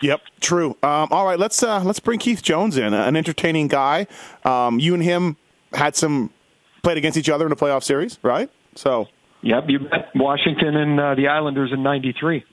[0.00, 0.76] Yep, true.
[0.84, 4.06] Um, all right, let's uh, let's bring Keith Jones in, an entertaining guy.
[4.44, 5.36] Um, you and him
[5.72, 6.30] had some
[6.84, 8.48] played against each other in a playoff series, right?
[8.76, 9.08] So,
[9.42, 10.10] Yep, you bet.
[10.14, 12.44] Washington and uh, the Islanders in '93.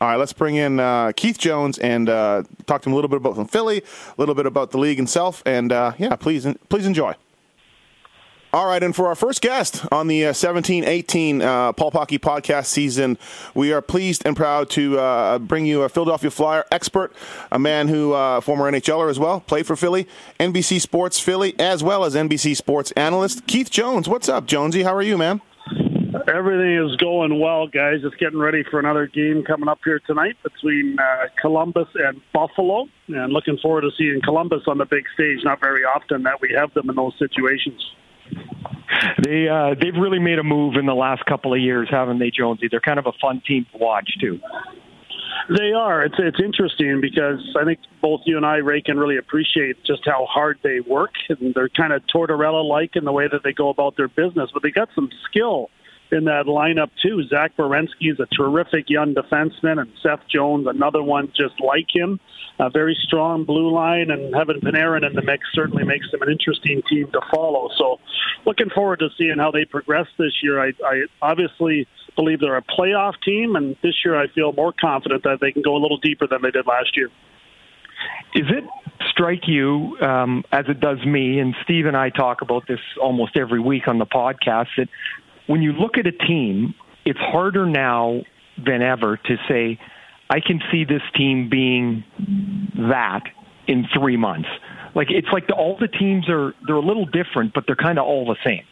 [0.00, 3.08] all right, let's bring in uh, Keith Jones and uh, talk to him a little
[3.08, 6.46] bit about from Philly, a little bit about the league itself, and uh, yeah, please
[6.68, 7.14] please enjoy.
[8.52, 12.66] All right, and for our first guest on the uh, 17-18 uh, Pulp Hockey podcast
[12.66, 13.18] season,
[13.54, 17.12] we are pleased and proud to uh, bring you a Philadelphia Flyer expert,
[17.52, 20.08] a man who, uh, former NHLer as well, played for Philly,
[20.40, 24.08] NBC Sports Philly, as well as NBC Sports analyst, Keith Jones.
[24.08, 24.84] What's up, Jonesy?
[24.84, 25.42] How are you, man?
[26.28, 28.00] Everything is going well, guys.
[28.02, 32.86] Just getting ready for another game coming up here tonight between uh, Columbus and Buffalo,
[33.08, 35.38] and looking forward to seeing Columbus on the big stage.
[35.44, 37.84] Not very often that we have them in those situations.
[39.22, 42.30] They uh, they've really made a move in the last couple of years, haven't they,
[42.30, 42.68] Jonesy?
[42.70, 44.40] They're kind of a fun team to watch too.
[45.48, 46.02] They are.
[46.02, 50.02] It's it's interesting because I think both you and I, Ray, can really appreciate just
[50.04, 53.68] how hard they work, and they're kind of Tortorella-like in the way that they go
[53.68, 54.50] about their business.
[54.52, 55.70] But they got some skill
[56.12, 57.22] in that lineup too.
[57.28, 62.20] Zach Werenski is a terrific young defenseman, and Seth Jones, another one just like him.
[62.58, 66.30] A very strong blue line, and having Panarin in the mix certainly makes them an
[66.30, 67.68] interesting team to follow.
[67.76, 68.00] So,
[68.46, 70.58] looking forward to seeing how they progress this year.
[70.58, 75.22] I, I obviously believe they're a playoff team, and this year I feel more confident
[75.24, 77.10] that they can go a little deeper than they did last year.
[78.34, 78.64] Is it
[79.10, 83.36] strike you, um, as it does me, and Steve and I talk about this almost
[83.36, 84.88] every week on the podcast, that
[85.46, 88.22] when you look at a team, it's harder now
[88.64, 89.78] than ever to say,
[90.28, 92.04] I can see this team being
[92.90, 93.22] that
[93.68, 94.48] in three months.
[94.94, 97.98] Like it's like the, all the teams are they're a little different, but they're kind
[97.98, 98.64] of all the same.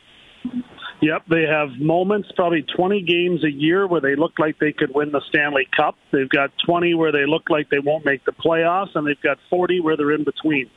[1.01, 4.95] Yep, they have moments, probably 20 games a year where they look like they could
[4.95, 5.97] win the Stanley Cup.
[6.13, 9.39] They've got 20 where they look like they won't make the playoffs, and they've got
[9.51, 10.71] 40 where they're in between.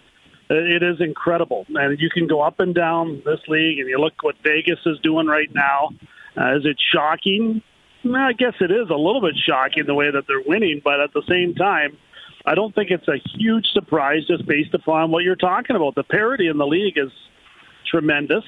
[0.49, 4.13] It is incredible, and you can go up and down this league, and you look
[4.21, 5.89] what Vegas is doing right now.
[6.37, 7.61] Uh, is it shocking?
[8.05, 11.11] I guess it is a little bit shocking the way that they're winning, but at
[11.13, 11.97] the same time,
[12.45, 15.95] I don't think it's a huge surprise just based upon what you're talking about.
[15.95, 17.11] The parity in the league is
[17.91, 18.45] tremendous.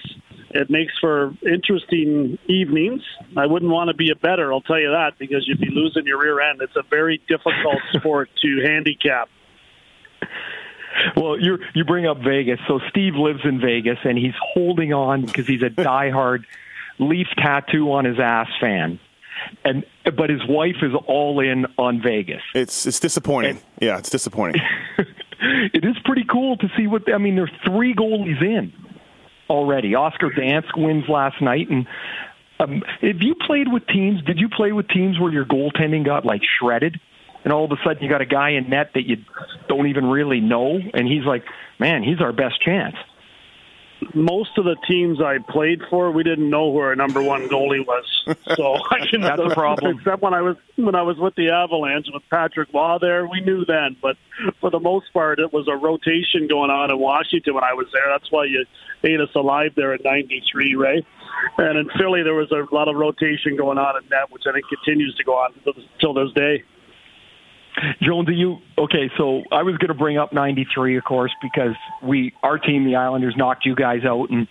[0.51, 3.01] It makes for interesting evenings.
[3.35, 6.05] I wouldn't want to be a better, I'll tell you that, because you'd be losing
[6.05, 6.61] your rear end.
[6.61, 9.29] It's a very difficult sport to handicap.
[11.15, 12.59] Well, you you bring up Vegas.
[12.67, 16.43] So Steve lives in Vegas, and he's holding on because he's a diehard
[16.99, 18.99] Leaf tattoo on his ass fan,
[19.63, 19.85] and
[20.17, 22.41] but his wife is all in on Vegas.
[22.53, 23.57] It's it's disappointing.
[23.57, 24.61] And- yeah, it's disappointing.
[25.73, 27.35] it is pretty cool to see what I mean.
[27.35, 28.73] There's three goalies in
[29.49, 29.95] already.
[29.95, 31.87] Oscar Dansk wins last night, and
[32.59, 34.21] um, have you played with teams?
[34.23, 36.99] Did you play with teams where your goaltending got like shredded,
[37.43, 39.17] and all of a sudden you got a guy in net that you
[39.67, 41.43] don't even really know, and he's like,
[41.79, 42.95] man, he's our best chance.
[44.13, 47.85] most of the teams I played for, we didn't know who our number one goalie
[47.85, 48.05] was.
[48.55, 49.97] So I can That's a problem.
[49.97, 53.41] Except when I was when I was with the Avalanche with Patrick Roy there, we
[53.41, 53.97] knew then.
[54.01, 54.17] But
[54.61, 57.87] for the most part, it was a rotation going on in Washington when I was
[57.93, 58.05] there.
[58.07, 58.65] That's why you
[59.03, 61.05] ate us alive there in '93, Ray.
[61.57, 64.51] And in Philly, there was a lot of rotation going on in net, which I
[64.51, 65.53] think continues to go on
[65.99, 66.63] till this day.
[68.01, 69.09] Joan, do you okay?
[69.17, 72.95] So I was going to bring up '93, of course, because we our team, the
[72.95, 74.47] Islanders, knocked you guys out, and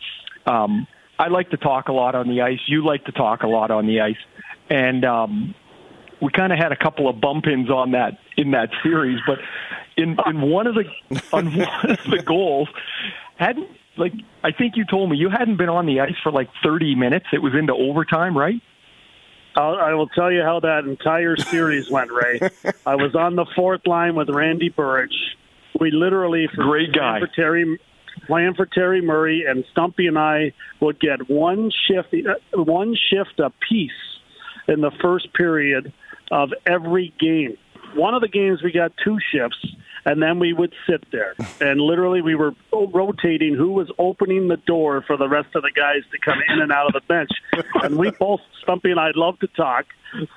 [0.46, 0.86] um,
[1.18, 2.60] I like to talk a lot on the ice.
[2.66, 4.16] You like to talk a lot on the ice,
[4.70, 5.54] and um,
[6.20, 9.20] we kind of had a couple of bump ins on that in that series.
[9.26, 9.38] But
[9.96, 10.84] in in one of the
[11.32, 12.68] on one of the goals,
[13.36, 14.12] hadn't like
[14.42, 17.26] I think you told me you hadn't been on the ice for like 30 minutes.
[17.32, 18.60] It was into overtime, right?
[19.58, 22.40] I'll, I will tell you how that entire series went, Ray.
[22.86, 25.36] I was on the fourth line with Randy Burridge.
[25.80, 27.18] We literally, for Great guy.
[27.18, 27.78] for Terry,
[28.28, 33.40] playing for Terry Murray, and Stumpy and I would get one shift, uh, one shift
[33.40, 33.90] apiece
[34.68, 35.92] in the first period
[36.30, 37.56] of every game.
[37.94, 39.66] One of the games we got two shifts,
[40.08, 44.56] and then we would sit there, and literally we were rotating who was opening the
[44.56, 47.28] door for the rest of the guys to come in and out of the bench.
[47.82, 49.84] And we both, Stumpy and I, love to talk,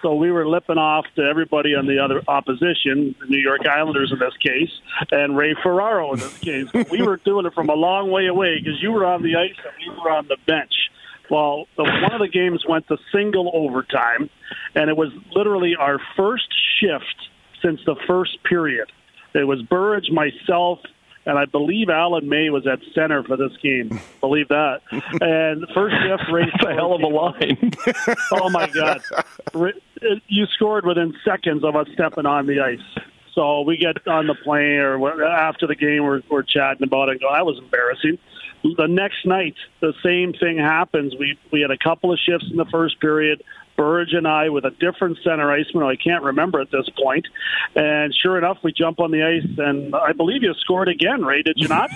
[0.02, 4.12] so we were lipping off to everybody on the other opposition, the New York Islanders
[4.12, 4.72] in this case,
[5.10, 6.68] and Ray Ferraro in this case.
[6.92, 9.56] We were doing it from a long way away because you were on the ice
[9.64, 10.74] and we were on the bench.
[11.30, 14.30] Well, the, one of the games went to single overtime,
[14.76, 17.30] and it was literally our first shift
[17.62, 18.92] since the first period.
[19.34, 20.80] It was Burridge, myself,
[21.26, 24.00] and I believe Alan May was at center for this game.
[24.20, 24.82] Believe that.
[25.22, 27.72] And first shift, Ray It's a hell of a line.
[28.34, 29.02] oh my god
[30.28, 34.36] you scored within seconds of us stepping on the ice so we get on the
[34.36, 38.18] plane or after the game we're, we're chatting about it go that was embarrassing
[38.64, 42.58] the next night the same thing happens we we had a couple of shifts in
[42.58, 43.44] the first period
[43.82, 47.26] Burge and I with a different center iceman who I can't remember at this point.
[47.76, 51.42] And sure enough, we jump on the ice, and I believe you scored again, Ray,
[51.42, 51.90] did you not?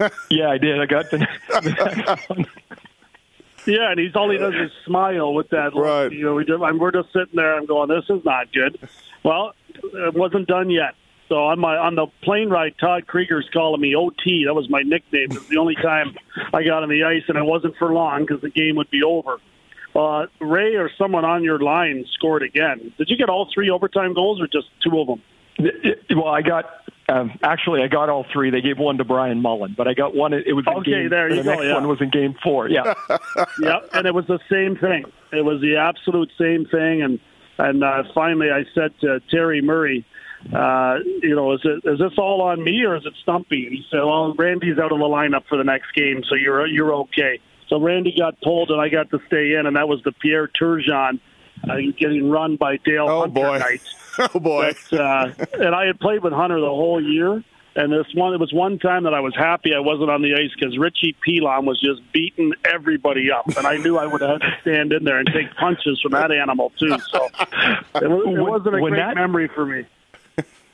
[0.28, 0.80] yeah, I did.
[0.80, 2.46] I got the, the next one.
[3.64, 5.72] Yeah, and he's all he does is smile with that.
[5.72, 5.84] look.
[5.84, 6.10] Right.
[6.10, 7.56] You know, we just, and we're just sitting there.
[7.56, 8.76] I'm going, this is not good.
[9.22, 10.94] Well, it wasn't done yet.
[11.28, 14.46] So on my on the plane ride, Todd Krygier's calling me OT.
[14.46, 15.30] That was my nickname.
[15.30, 16.16] It was the only time
[16.52, 19.04] I got on the ice, and it wasn't for long because the game would be
[19.04, 19.38] over.
[19.94, 22.92] Uh, Ray or someone on your line scored again.
[22.96, 25.22] Did you get all three overtime goals or just two of them?
[26.16, 26.64] Well, I got
[27.08, 28.50] um, actually I got all three.
[28.50, 30.32] They gave one to Brian Mullen, but I got one.
[30.32, 31.10] It was in Okay, game.
[31.10, 31.74] there you the go, next yeah.
[31.74, 32.68] one was in game four.
[32.68, 32.94] Yeah,
[33.60, 35.04] yep, and it was the same thing.
[35.32, 37.18] It was the absolute same thing, and
[37.58, 40.06] and uh, finally I said to Terry Murray,
[40.54, 43.66] uh, you know, is it is this all on me or is it Stumpy?
[43.66, 46.66] And he said, well, Randy's out of the lineup for the next game, so you're
[46.66, 47.40] you're okay.
[47.70, 50.48] So Randy got pulled, and I got to stay in, and that was the Pierre
[50.48, 51.18] Turgeon
[51.68, 53.58] uh, getting run by Dale Oh, Hunter boy.
[53.58, 53.94] Knights.
[54.34, 54.74] Oh boy.
[54.90, 57.42] But, uh, and I had played with Hunter the whole year.
[57.76, 60.34] And this one, it was one time that I was happy I wasn't on the
[60.34, 64.40] ice because Richie Pilon was just beating everybody up, and I knew I would have
[64.40, 66.98] to stand in there and take punches from that animal too.
[66.98, 69.86] So it, was, it wasn't a When great that- memory for me.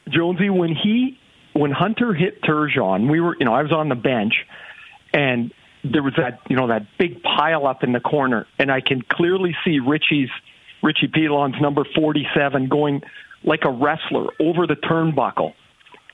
[0.09, 1.19] Jonesy, when he
[1.53, 4.35] when Hunter hit Turgeon, we were you know I was on the bench,
[5.13, 5.53] and
[5.93, 9.03] there was that you know that big pile up in the corner, and I can
[9.03, 10.31] clearly see Richie's
[10.83, 13.03] Richie Pilon's number forty seven going
[13.45, 15.55] like a wrestler over the turnbuckle,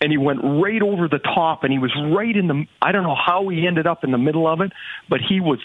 [0.01, 3.05] and he went right over the top, and he was right in the I don't
[3.05, 4.73] know how he ended up in the middle of it,
[5.09, 5.59] but he was.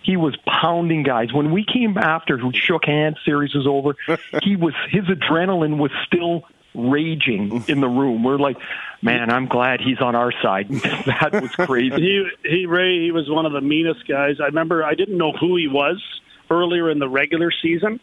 [0.00, 1.34] He was pounding guys.
[1.34, 3.94] When we came after, who shook hands, series was over.
[4.42, 8.24] he was his adrenaline was still raging in the room.
[8.24, 8.56] We're like,
[9.02, 10.68] man, I'm glad he's on our side.
[10.70, 11.96] that was crazy.
[11.96, 14.36] He he Ray he was one of the meanest guys.
[14.40, 16.02] I remember I didn't know who he was
[16.50, 18.00] earlier in the regular season,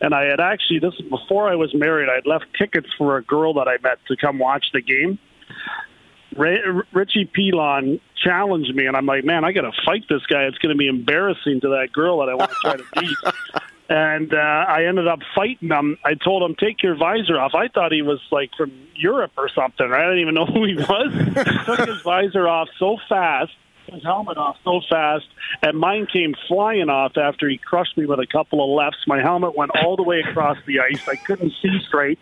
[0.00, 2.08] and I had actually this before I was married.
[2.08, 5.18] I had left tickets for a girl that I met to come watch the game.
[6.36, 6.58] Ray,
[6.92, 10.44] Richie Pilon challenged me, and I'm like, man, I got to fight this guy.
[10.44, 13.62] It's going to be embarrassing to that girl that I want to try to beat.
[13.88, 15.98] And uh, I ended up fighting him.
[16.04, 19.48] I told him, "Take your visor off." I thought he was like from Europe or
[19.48, 19.90] something.
[19.92, 21.64] I didn't even know who he was.
[21.66, 23.52] Took his visor off so fast,
[23.92, 25.26] his helmet off so fast,
[25.60, 29.06] and mine came flying off after he crushed me with a couple of lefts.
[29.06, 31.06] My helmet went all the way across the ice.
[31.06, 32.18] I couldn't see straight,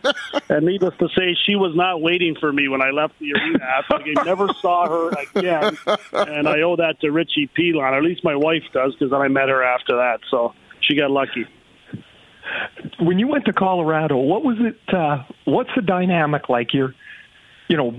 [0.49, 3.85] and needless to say, she was not waiting for me when I left the arena.
[4.05, 5.79] Game, never saw her again,
[6.13, 7.95] and I owe that to Richie Pilon.
[7.95, 10.19] At least my wife does, because then I met her after that.
[10.29, 10.55] So
[10.93, 11.47] she got lucky.
[12.99, 14.95] When you went to Colorado, what was it?
[14.95, 16.75] Uh, what's the dynamic like?
[16.75, 16.95] You're,
[17.69, 17.95] you know,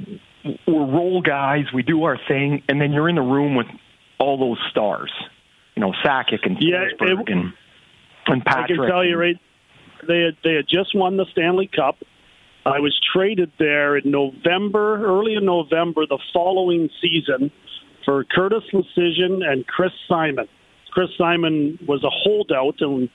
[0.67, 1.65] we're role guys.
[1.73, 3.67] We do our thing, and then you're in the room with
[4.19, 5.11] all those stars.
[5.75, 7.53] You know, Sakic and Yeah, it- and
[8.27, 8.79] and Patrick.
[8.79, 9.37] I can tell you, right?
[10.07, 11.97] They had, they had just won the Stanley Cup.
[12.65, 17.51] I was traded there in November, early in November, the following season,
[18.05, 20.47] for Curtis Leschyshyn and Chris Simon.
[20.93, 23.09] Chris Simon was a holdout, and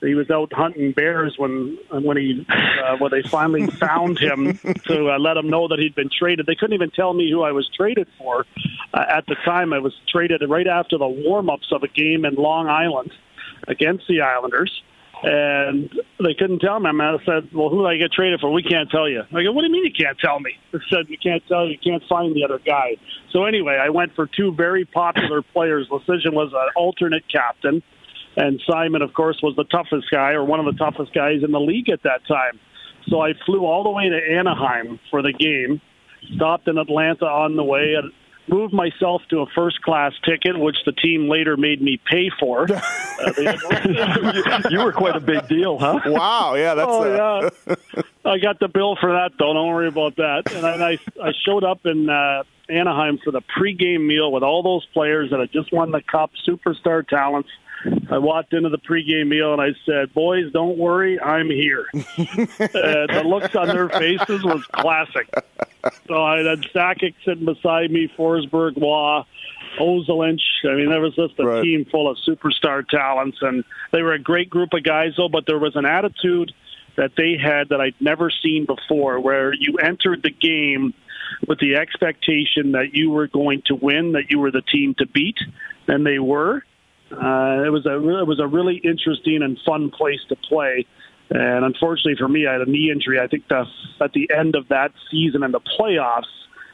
[0.00, 5.10] he was out hunting bears when when he uh, when they finally found him to
[5.10, 6.46] uh, let him know that he'd been traded.
[6.46, 8.46] They couldn't even tell me who I was traded for.
[8.92, 12.24] Uh, at the time, I was traded right after the warm ups of a game
[12.24, 13.10] in Long Island
[13.66, 14.70] against the Islanders.
[15.22, 16.90] And they couldn't tell me.
[16.90, 18.52] I said, "Well, who did I get traded for?
[18.52, 20.78] We can't tell you." I go, "What do you mean you can't tell me?" They
[20.90, 21.66] said, "You can't tell.
[21.66, 22.96] You can't find the other guy."
[23.30, 25.88] So anyway, I went for two very popular players.
[25.88, 27.82] Leschyshyn was an alternate captain,
[28.36, 31.52] and Simon, of course, was the toughest guy or one of the toughest guys in
[31.52, 32.58] the league at that time.
[33.08, 35.80] So I flew all the way to Anaheim for the game,
[36.34, 38.12] stopped in Atlanta on the way, and
[38.48, 42.66] moved myself to a first class ticket, which the team later made me pay for.
[43.16, 46.00] Uh, they- you were quite a big deal, huh?
[46.04, 46.54] Wow.
[46.56, 46.74] Yeah.
[46.74, 46.88] That's.
[46.90, 49.52] oh uh, yeah, I got the bill for that though.
[49.54, 50.52] Don't worry about that.
[50.52, 54.64] And then I I showed up in uh, Anaheim for the pregame meal with all
[54.64, 57.48] those players that had just won the cup, superstar talents.
[58.10, 62.02] I walked into the pregame meal and I said, "Boys, don't worry, I'm here." uh,
[62.18, 65.28] the looks on their faces was classic.
[66.06, 69.24] So I had Sakic sitting beside me, Forsberg, Waugh,
[69.78, 70.40] Ozolinsh.
[70.64, 71.62] I mean, there was just a Right.
[71.62, 75.12] team full of superstar talents, and they were a great group of guys.
[75.16, 76.52] Though, but there was an attitude
[76.96, 80.94] that they had that I'd never seen before, where you entered the game
[81.48, 85.06] with the expectation that you were going to win, that you were the team to
[85.06, 85.36] beat,
[85.88, 86.62] and they were.
[87.12, 90.86] Uh, it was a it was a really interesting and fun place to play.
[91.30, 93.18] And unfortunately for me, I had a knee injury.
[93.20, 93.64] I think the,
[94.00, 96.22] at the end of that season and the playoffs,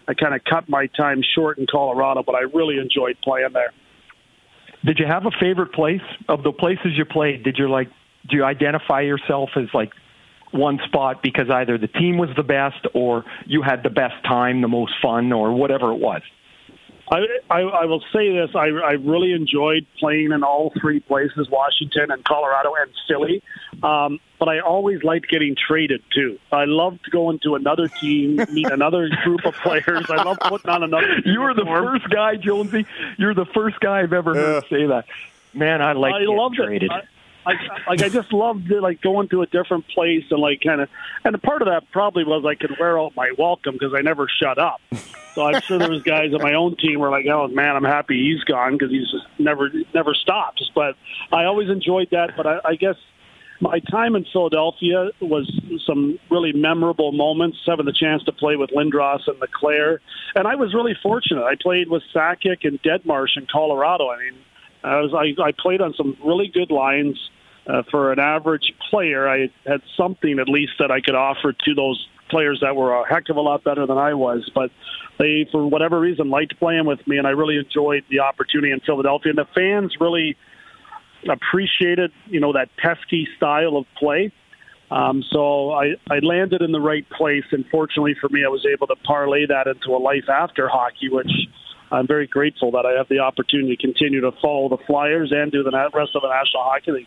[0.08, 3.72] I kind of cut my time short in Colorado, but I really enjoyed playing there.
[4.84, 7.44] Did you have a favorite place of the places you played?
[7.44, 7.88] Did you like?
[8.28, 9.92] Do you identify yourself as like
[10.52, 14.62] one spot because either the team was the best or you had the best time,
[14.62, 16.22] the most fun, or whatever it was?
[17.10, 17.18] I,
[17.50, 22.10] I, I will say this: I, I really enjoyed playing in all three places, Washington
[22.10, 23.42] and Colorado and Philly.
[23.82, 26.38] Um, but I always liked getting traded too.
[26.52, 30.06] I loved going to another team, meet another group of players.
[30.08, 31.06] I loved putting on another.
[31.24, 31.98] You were the uniform.
[31.98, 32.86] first guy, Jonesy.
[33.18, 35.06] You're the first guy I've ever heard say that.
[35.52, 36.84] Man, I like I getting loved traded.
[36.84, 36.92] it.
[36.92, 37.02] I,
[37.46, 37.54] I,
[37.88, 40.88] like I just loved it, like going to a different place and like kind of,
[41.24, 44.02] and a part of that probably was I could wear out my welcome because I
[44.02, 44.80] never shut up.
[45.34, 47.84] So I'm sure there was guys on my own team were like, "Oh man, I'm
[47.84, 50.96] happy he's gone because he's just never never stops." But
[51.32, 52.36] I always enjoyed that.
[52.36, 52.96] But I, I guess
[53.60, 55.50] my time in Philadelphia was
[55.86, 57.58] some really memorable moments.
[57.64, 60.00] Having the chance to play with Lindros and LeClair,
[60.34, 61.44] and I was really fortunate.
[61.44, 64.10] I played with Sakic and Deadmarsh in Colorado.
[64.10, 64.34] I mean,
[64.82, 67.18] I was I, I played on some really good lines.
[67.66, 71.74] Uh, for an average player, I had something at least that I could offer to
[71.74, 74.50] those players that were a heck of a lot better than I was.
[74.54, 74.70] But
[75.18, 78.80] they, for whatever reason, liked playing with me, and I really enjoyed the opportunity in
[78.80, 79.30] Philadelphia.
[79.30, 80.36] And the fans really
[81.28, 84.32] appreciated, you know, that pesky style of play.
[84.90, 88.66] Um, so I, I landed in the right place, and fortunately for me, I was
[88.66, 91.30] able to parlay that into a life after hockey, which
[91.90, 95.50] I'm very grateful that I have the opportunity to continue to follow the Flyers and
[95.50, 97.06] do the rest of the National Hockey League.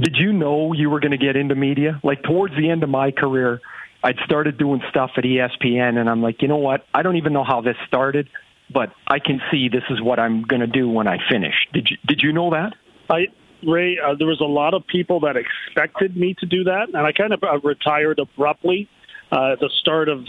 [0.00, 2.00] Did you know you were going to get into media?
[2.02, 3.60] Like towards the end of my career,
[4.02, 6.86] I'd started doing stuff at ESPN, and I'm like, you know what?
[6.94, 8.28] I don't even know how this started,
[8.72, 11.54] but I can see this is what I'm going to do when I finish.
[11.72, 12.74] Did you Did you know that?
[13.10, 13.26] I
[13.66, 16.98] Ray, uh, there was a lot of people that expected me to do that, and
[16.98, 18.88] I kind of uh, retired abruptly
[19.32, 20.24] uh, at the start of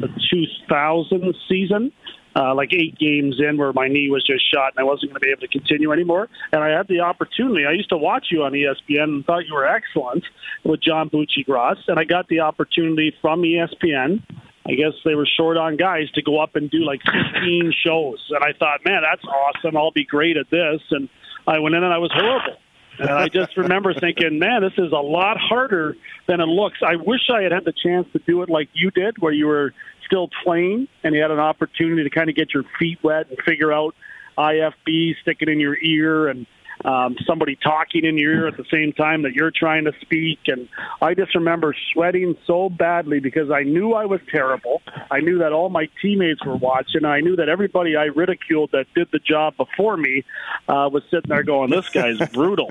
[0.00, 1.92] the 2000 season
[2.36, 5.20] uh, like eight games in where my knee was just shot and I wasn't going
[5.20, 6.28] to be able to continue anymore.
[6.52, 7.66] And I had the opportunity.
[7.66, 10.24] I used to watch you on ESPN and thought you were excellent
[10.64, 14.22] with John Buccigross, and I got the opportunity from ESPN.
[14.66, 18.24] I guess they were short on guys to go up and do like 15 shows.
[18.30, 19.76] And I thought, man, that's awesome.
[19.76, 20.80] I'll be great at this.
[20.90, 21.08] And
[21.46, 22.56] I went in and I was horrible.
[22.98, 25.96] And I just remember thinking, man, this is a lot harder
[26.28, 26.78] than it looks.
[26.86, 29.46] I wish I had had the chance to do it like you did, where you
[29.46, 29.72] were
[30.10, 33.38] still playing and you had an opportunity to kind of get your feet wet and
[33.46, 33.94] figure out
[34.36, 36.46] IFB, stick it in your ear, and
[36.84, 40.40] um, somebody talking in your ear at the same time that you're trying to speak.
[40.46, 40.68] And
[41.00, 44.82] I just remember sweating so badly because I knew I was terrible.
[45.10, 47.04] I knew that all my teammates were watching.
[47.04, 50.24] I knew that everybody I ridiculed that did the job before me
[50.68, 52.70] uh, was sitting there going, "This guy's brutal."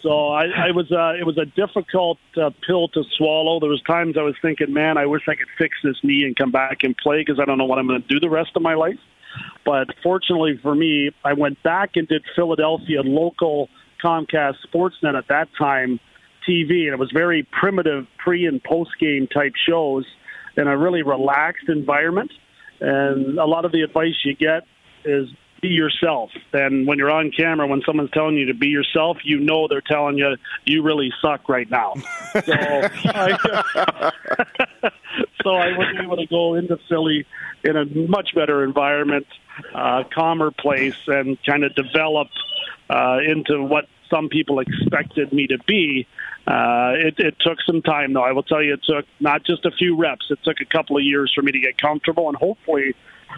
[0.00, 0.90] so I, I was.
[0.90, 3.60] Uh, it was a difficult uh, pill to swallow.
[3.60, 6.36] There was times I was thinking, "Man, I wish I could fix this knee and
[6.36, 8.50] come back and play because I don't know what I'm going to do the rest
[8.54, 8.98] of my life."
[9.64, 13.68] But fortunately for me, I went back and did Philadelphia local
[14.02, 15.98] Comcast Sportsnet at that time
[16.48, 20.04] TV, and it was very primitive pre and post game type shows
[20.56, 22.30] in a really relaxed environment.
[22.80, 24.64] And a lot of the advice you get
[25.04, 25.28] is
[25.60, 26.30] be yourself.
[26.52, 29.80] And when you're on camera, when someone's telling you to be yourself, you know they're
[29.80, 31.94] telling you you really suck right now.
[32.32, 34.12] So I,
[35.42, 37.26] so I was able to go into Philly
[37.64, 39.26] in a much better environment,
[39.74, 42.28] uh, calmer place, and kind of develop
[42.88, 46.06] uh, into what some people expected me to be.
[46.46, 48.22] Uh, it, it took some time, though.
[48.22, 50.26] I will tell you, it took not just a few reps.
[50.30, 52.94] It took a couple of years for me to get comfortable, and hopefully,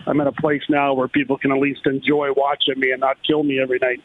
[0.07, 3.17] I'm in a place now where people can at least enjoy watching me and not
[3.27, 4.03] kill me every night.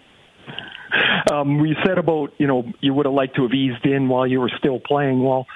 [1.32, 4.28] Um, you said about you know you would have liked to have eased in while
[4.28, 5.24] you were still playing.
[5.24, 5.48] Well,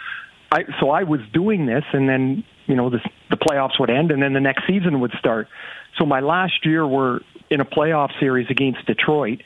[0.52, 3.00] I so I was doing this, and then you know the
[3.30, 5.48] the playoffs would end, and then the next season would start.
[5.98, 7.20] So my last year we're
[7.50, 9.42] in a playoff series against Detroit,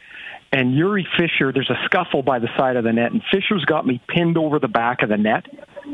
[0.51, 1.51] and Jiri Fischer.
[1.51, 4.59] There's a scuffle by the side of the net, and Fischer's got me pinned over
[4.59, 5.45] the back of the net.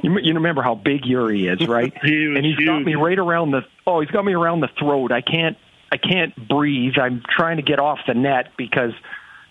[0.04, 1.94] You, you remember how big Jiri is, right?
[2.04, 5.12] Huge, and he's got me right around the oh, he's got me around the throat.
[5.12, 5.58] I can't
[5.92, 6.94] I can't breathe.
[6.98, 8.94] I'm trying to get off the net because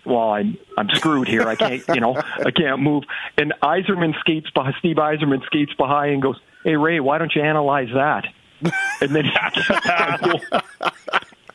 [0.05, 1.43] well, I'm I'm screwed here.
[1.43, 3.05] I can't, you know, I can't move.
[3.37, 7.43] And Yzerman skates by Steve Yzerman skates behind and goes, "Hey Ray, why don't you
[7.43, 8.26] analyze that?"
[9.01, 9.26] And then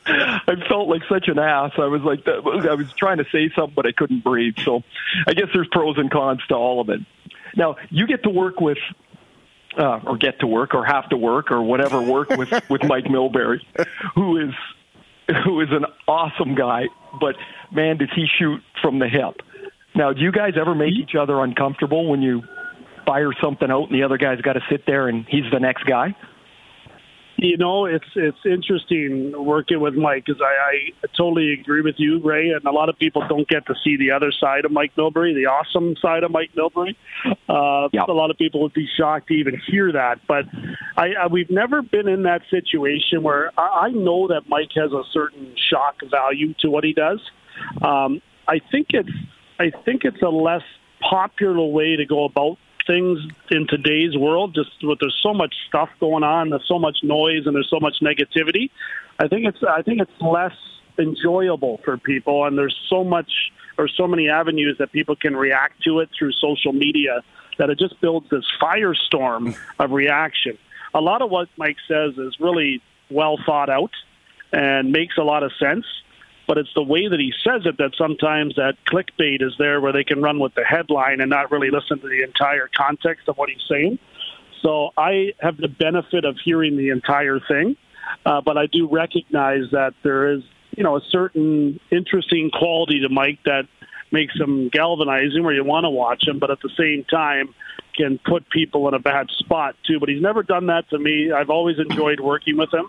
[0.06, 1.72] I felt like such an ass.
[1.78, 4.54] I was like, I was trying to say something, but I couldn't breathe.
[4.64, 4.82] So
[5.26, 7.00] I guess there's pros and cons to all of it.
[7.56, 8.78] Now you get to work with.
[9.74, 13.04] Uh, or get to work, or have to work, or whatever work with with Mike
[13.04, 13.58] Milbury,
[14.14, 14.52] who is
[15.44, 16.84] who is an awesome guy,
[17.18, 17.36] but
[17.70, 19.40] man, does he shoot from the hip.
[19.94, 22.42] Now, do you guys ever make each other uncomfortable when you
[23.06, 25.84] fire something out and the other guy's got to sit there and he's the next
[25.84, 26.14] guy?
[27.42, 32.20] You know, it's it's interesting working with Mike because I, I totally agree with you,
[32.22, 32.50] Ray.
[32.50, 35.34] And a lot of people don't get to see the other side of Mike Milbury,
[35.34, 36.94] the awesome side of Mike Milbury.
[37.48, 38.08] Uh, Yep.
[38.08, 40.20] A lot of people would be shocked to even hear that.
[40.28, 40.44] But
[40.96, 44.92] I, I we've never been in that situation where I, I know that Mike has
[44.92, 47.20] a certain shock value to what he does.
[47.82, 49.10] Um, I think it's
[49.58, 50.62] I think it's a less
[51.10, 52.56] popular way to go about
[52.86, 53.20] things
[53.50, 54.54] in today's world.
[54.54, 57.80] Just with there's so much stuff going on, there's so much noise, and there's so
[57.80, 58.70] much negativity.
[59.18, 60.54] I think it's I think it's less
[60.98, 65.82] enjoyable for people, and there's so much or so many avenues that people can react
[65.84, 67.22] to it through social media
[67.58, 70.58] that it just builds this firestorm of reaction.
[70.94, 73.92] A lot of what Mike says is really well thought out
[74.52, 75.86] and makes a lot of sense
[76.46, 79.92] but it's the way that he says it that sometimes that clickbait is there where
[79.92, 83.36] they can run with the headline and not really listen to the entire context of
[83.36, 83.98] what he's saying.
[84.62, 87.76] So I have the benefit of hearing the entire thing,
[88.24, 90.42] uh, but I do recognize that there is
[90.76, 93.64] you know a certain interesting quality to Mike that
[94.10, 97.54] makes him galvanizing where you want to watch him, but at the same time
[97.96, 99.98] can put people in a bad spot too.
[99.98, 101.32] But he's never done that to me.
[101.32, 102.88] I've always enjoyed working with him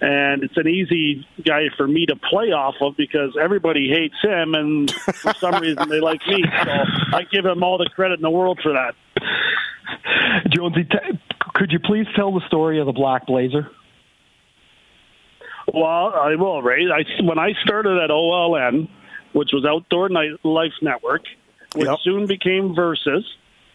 [0.00, 4.54] and it's an easy guy for me to play off of because everybody hates him,
[4.54, 6.42] and for some reason they like me.
[6.64, 6.70] So
[7.16, 8.94] I give him all the credit in the world for that.
[10.50, 11.18] Jonesy, t-
[11.54, 13.70] could you please tell the story of the Black Blazer?
[15.72, 16.86] Well, I will, Ray.
[16.90, 18.88] I, when I started at OLN,
[19.32, 21.22] which was Outdoor Night Life Network,
[21.74, 21.98] which Yep.
[22.02, 23.24] soon became Versus,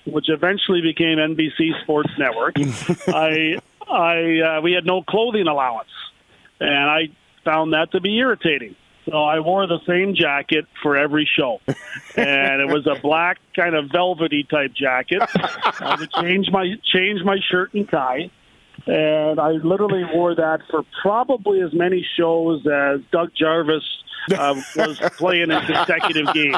[0.05, 2.55] which eventually became NBC Sports Network.
[3.07, 3.59] I,
[3.89, 5.89] I, uh, we had no clothing allowance,
[6.59, 7.01] and I
[7.45, 8.75] found that to be irritating.
[9.09, 11.59] So I wore the same jacket for every show,
[12.15, 15.21] and it was a black kind of velvety type jacket.
[15.35, 18.29] I would change my change my shirt and tie,
[18.87, 23.83] and I literally wore that for probably as many shows as Doug Jarvis
[24.37, 26.57] uh, was playing in consecutive games.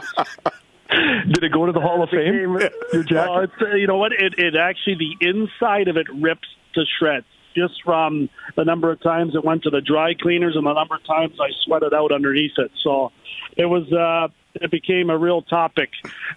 [1.33, 2.53] Did it go to the Hall of Fame?
[2.53, 3.29] Became- Your jacket?
[3.31, 4.11] Well, it's, uh, you know what?
[4.11, 9.01] It, it actually the inside of it rips to shreds just from the number of
[9.01, 12.11] times it went to the dry cleaners and the number of times I sweated out
[12.11, 12.71] underneath it.
[12.83, 13.11] So
[13.55, 15.89] it was uh, it became a real topic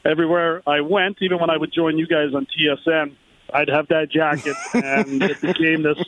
[0.05, 1.19] everywhere I went.
[1.21, 3.15] Even when I would join you guys on TSN,
[3.53, 5.99] I'd have that jacket, and it became this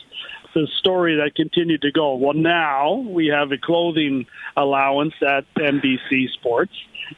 [0.54, 2.16] this story that continued to go.
[2.16, 4.26] Well, now we have a clothing
[4.56, 6.72] allowance at NBC Sports,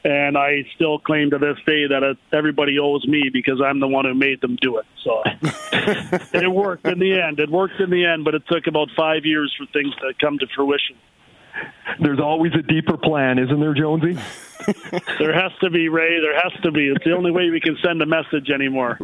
[0.05, 3.89] and I still claim to this day that uh, everybody owes me because I'm the
[3.89, 4.87] one who made them do it.
[5.03, 5.23] So
[6.33, 7.41] it worked in the end.
[7.41, 10.39] It worked in the end, but it took about five years for things to come
[10.39, 10.97] to fruition.
[12.01, 14.19] There's always a deeper plan, isn't there, Jonesy?
[15.19, 16.21] There has to be, Ray.
[16.21, 16.87] There has to be.
[16.87, 18.97] It's the only way we can send a message anymore.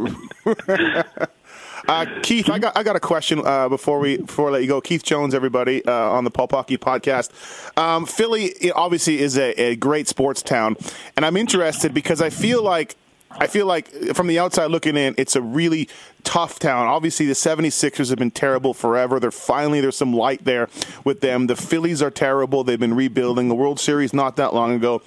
[1.86, 4.68] Uh, Keith, I got I got a question uh, before we before I let you
[4.68, 4.80] go.
[4.80, 7.30] Keith Jones, everybody uh, on the Pulp Hockey podcast.
[7.78, 10.76] Um, Philly obviously is a, a great sports town,
[11.16, 12.96] and I'm interested because I feel like
[13.30, 15.88] I feel like from the outside looking in, it's a really
[16.24, 16.86] tough town.
[16.86, 19.20] Obviously, the 76ers have been terrible forever.
[19.20, 20.68] They're finally there's some light there
[21.04, 21.46] with them.
[21.46, 22.64] The Phillies are terrible.
[22.64, 23.48] They've been rebuilding.
[23.48, 25.02] The World Series not that long ago.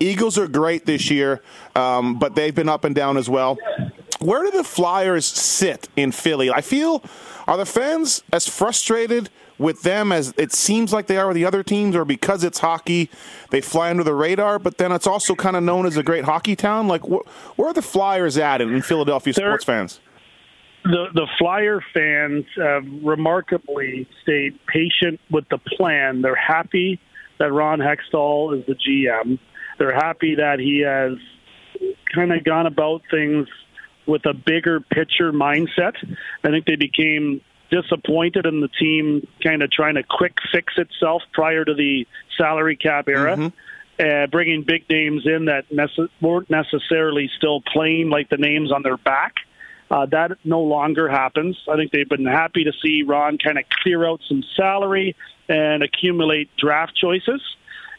[0.00, 1.42] Eagles are great this year,
[1.74, 3.58] um, but they've been up and down as well.
[4.22, 6.50] Where do the Flyers sit in Philly?
[6.50, 7.02] I feel
[7.46, 11.44] are the fans as frustrated with them as it seems like they are with the
[11.44, 13.10] other teams, or because it's hockey,
[13.50, 14.58] they fly under the radar.
[14.58, 16.88] But then it's also kind of known as a great hockey town.
[16.88, 17.26] Like wh-
[17.58, 20.00] where are the Flyers at in, in Philadelphia They're- sports fans?
[20.84, 26.22] the the Flyer fans have remarkably stayed patient with the plan.
[26.22, 26.98] They're happy
[27.38, 29.38] that Ron Hextall is the GM.
[29.78, 31.18] They're happy that he has
[32.12, 33.46] kind of gone about things
[34.06, 35.94] with a bigger picture mindset.
[36.44, 37.40] I think they became
[37.70, 42.76] disappointed in the team kind of trying to quick fix itself prior to the salary
[42.76, 43.36] cap era.
[44.00, 48.82] Uh, bringing big names in that nece- weren't necessarily still playing like the names on
[48.82, 49.34] their back.
[49.90, 51.56] Uh, that no longer happens.
[51.70, 55.14] I think they've been happy to see Ron kind of clear out some salary
[55.48, 57.42] and accumulate draft choices.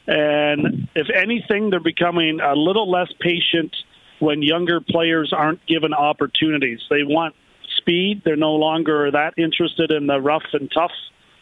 [0.08, 3.76] And if anything, they're becoming a little less patient
[4.24, 6.80] when younger players aren't given opportunities.
[6.90, 7.36] They want
[7.76, 8.22] speed.
[8.24, 10.92] They're no longer that interested in the rough and tough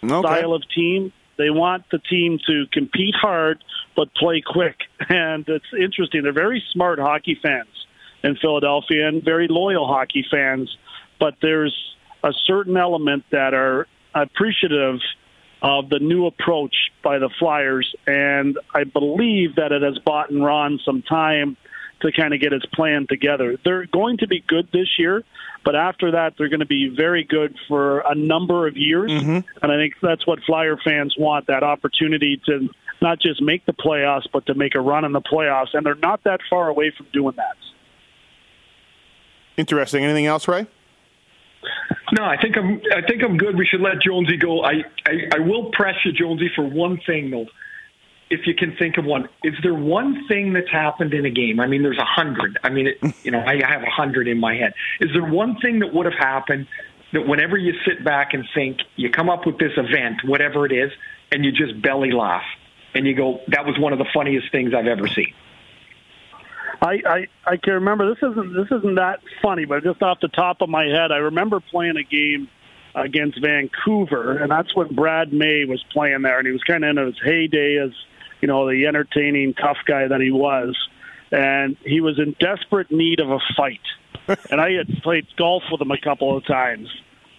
[0.04, 0.28] Okay.
[0.28, 1.14] style of team.
[1.38, 3.64] They want the team to compete hard
[3.96, 4.78] but play quick.
[5.10, 6.24] And it's interesting.
[6.24, 7.70] They're very smart hockey fans
[8.24, 10.76] in Philadelphia and very loyal hockey fans.
[11.20, 11.76] But there's
[12.24, 15.00] a certain element that are appreciative
[15.62, 17.94] of the new approach by the Flyers.
[18.08, 21.58] And I believe that it has bought Ron some time
[22.02, 23.58] to kind of get his plan together.
[23.64, 25.24] They're going to be good this year,
[25.64, 29.12] but after that, they're going to be very good for a number of years.
[29.12, 29.40] Mm-hmm.
[29.62, 32.70] And I think that's what Flyer fans want that opportunity to
[33.02, 35.74] not just make the playoffs, but to make a run in the playoffs.
[35.74, 37.56] And they're not that far away from doing that.
[39.58, 40.04] Interesting.
[40.04, 40.68] Anything else, Ray?
[42.14, 42.82] No, I think I'm.
[42.96, 43.56] I think I'm good.
[43.56, 44.64] We should let Jonesy go.
[44.64, 47.46] I, I, I will press you, Jonesy, for one thing though.
[48.32, 51.60] If you can think of one, is there one thing that's happened in a game?
[51.60, 52.58] I mean, there's a hundred.
[52.64, 54.74] I mean, it, you know, I have a hundred in my head.
[55.02, 56.68] Is there one thing that would have happened
[57.12, 60.72] that whenever you sit back and think, you come up with this event, whatever it
[60.72, 60.92] is,
[61.32, 62.46] and you just belly laugh
[62.94, 65.34] and you go, "That was one of the funniest things I've ever seen."
[66.82, 70.30] I, I I can remember this isn't this isn't that funny, but just off the
[70.30, 72.50] top of my head, I remember playing a game
[72.96, 76.98] against Vancouver, and that's when Brad May was playing there, and he was kind of
[76.98, 77.92] in his heyday as
[78.42, 80.76] you know the entertaining tough guy that he was,
[81.32, 83.82] and he was in desperate need of a fight,
[84.52, 86.88] and I had played golf with him a couple of times,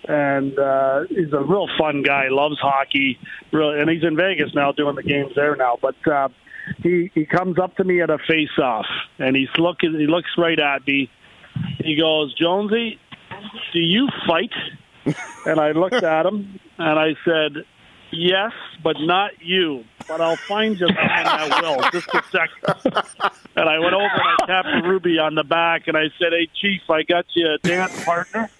[0.08, 2.28] and uh, he's a real fun guy.
[2.28, 3.18] Loves hockey,
[3.52, 5.78] really, and he's in Vegas now doing the games there now.
[5.80, 6.28] But uh,
[6.82, 8.86] he he comes up to me at a face-off,
[9.18, 9.94] and he's looking.
[9.98, 11.10] He looks right at me.
[11.84, 12.98] He goes, Jonesy,
[13.72, 14.52] do you fight?
[15.46, 17.64] and I looked at him and I said,
[18.12, 18.52] Yes,
[18.84, 19.84] but not you.
[20.06, 21.90] But I'll find you someone that will.
[21.90, 23.04] Just a second.
[23.56, 26.48] And I went over and I tapped Ruby on the back and I said, Hey,
[26.54, 28.50] Chief, I got you a dance partner.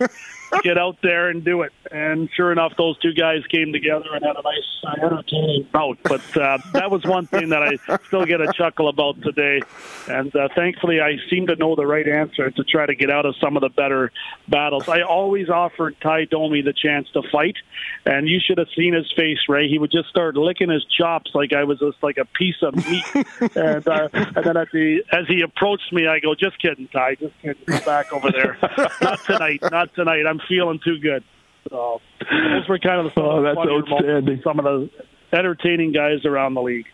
[0.63, 1.73] Get out there and do it.
[1.91, 5.99] And sure enough, those two guys came together and had a nice, uh, entertaining bout.
[6.03, 7.77] But uh, that was one thing that I
[8.07, 9.63] still get a chuckle about today.
[10.09, 13.25] And uh, thankfully, I seem to know the right answer to try to get out
[13.25, 14.13] of some of the better
[14.49, 14.89] battles.
[14.89, 17.57] I always offered Ty Domi the chance to fight,
[18.05, 19.69] and you should have seen his face, Ray.
[19.69, 22.75] He would just start licking his chops like I was just like a piece of
[22.77, 23.05] meat.
[23.57, 27.17] and, uh, and then at the as he approached me, I go, "Just kidding, Ty.
[27.17, 27.65] Just kidding.
[27.67, 28.59] Go back over there.
[29.01, 29.61] not tonight.
[29.71, 30.25] Not tonight.
[30.27, 31.25] I'm feeling too good."
[31.71, 34.41] So those were kind of the Oh, that's outstanding.
[34.43, 34.91] Some of the
[35.37, 36.87] entertaining guys around the league.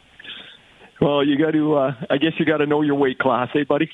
[1.01, 1.75] Well, you got to.
[1.75, 3.91] Uh, I guess you got to know your weight class, eh, buddy?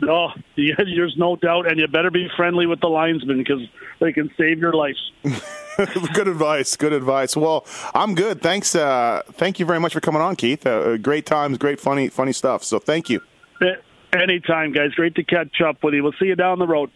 [0.00, 3.60] No, yeah, there's no doubt, and you better be friendly with the linesmen because
[4.00, 4.96] they can save your life.
[6.14, 6.76] good advice.
[6.76, 7.36] Good advice.
[7.36, 8.40] Well, I'm good.
[8.40, 8.74] Thanks.
[8.74, 10.64] Uh, thank you very much for coming on, Keith.
[10.66, 12.62] Uh, great times, great funny, funny stuff.
[12.62, 13.20] So thank you.
[13.60, 13.74] Eh,
[14.12, 14.92] Anytime, guys.
[14.92, 16.02] Great to catch up with you.
[16.04, 16.90] We'll see you down the road.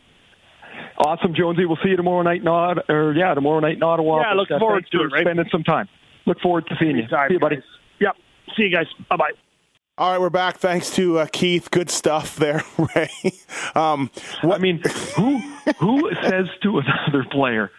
[0.98, 1.64] Awesome, Jonesy.
[1.64, 2.82] We'll see you tomorrow night in Ottawa.
[2.88, 4.20] Or yeah, tomorrow night in Ottawa.
[4.22, 5.22] Yeah, look But, uh, forward to it, right?
[5.22, 5.88] Spending some time.
[6.26, 7.02] Look forward to seeing you.
[7.02, 7.56] Anytime, See you, buddy.
[7.56, 7.64] guys.
[8.00, 8.16] Yep.
[8.56, 8.86] See you guys.
[9.08, 9.30] Bye bye.
[9.96, 10.58] All right, we're back.
[10.58, 11.70] Thanks to uh, Keith.
[11.72, 12.62] Good stuff there,
[12.94, 13.10] Ray.
[13.74, 14.10] Um,
[14.42, 14.80] what, I mean,
[15.16, 15.38] who
[15.80, 17.70] who says to another player,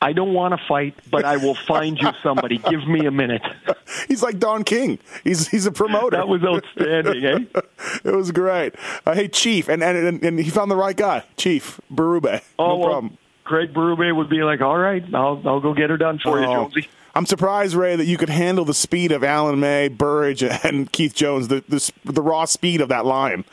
[0.00, 2.58] "I don't want to fight, but I will find you somebody.
[2.58, 3.42] Give me a minute."
[4.08, 4.98] he's like Don King.
[5.24, 6.16] He's he's a promoter.
[6.16, 7.60] That was outstanding, eh?
[8.04, 8.74] it was great.
[9.04, 12.42] Uh, hey, Chief, and, and and and he found the right guy, Chief Berube.
[12.58, 13.18] Oh, no well, problem.
[13.44, 16.46] Craig Berube would be like, "All right, I'll I'll go get her done for you,
[16.46, 16.68] Oh.
[16.68, 20.92] Jonesy." I'm surprised, Ray, that you could handle the speed of Alan May, Burridge, and
[20.92, 23.44] Keith Jones, the the, the raw speed of that line.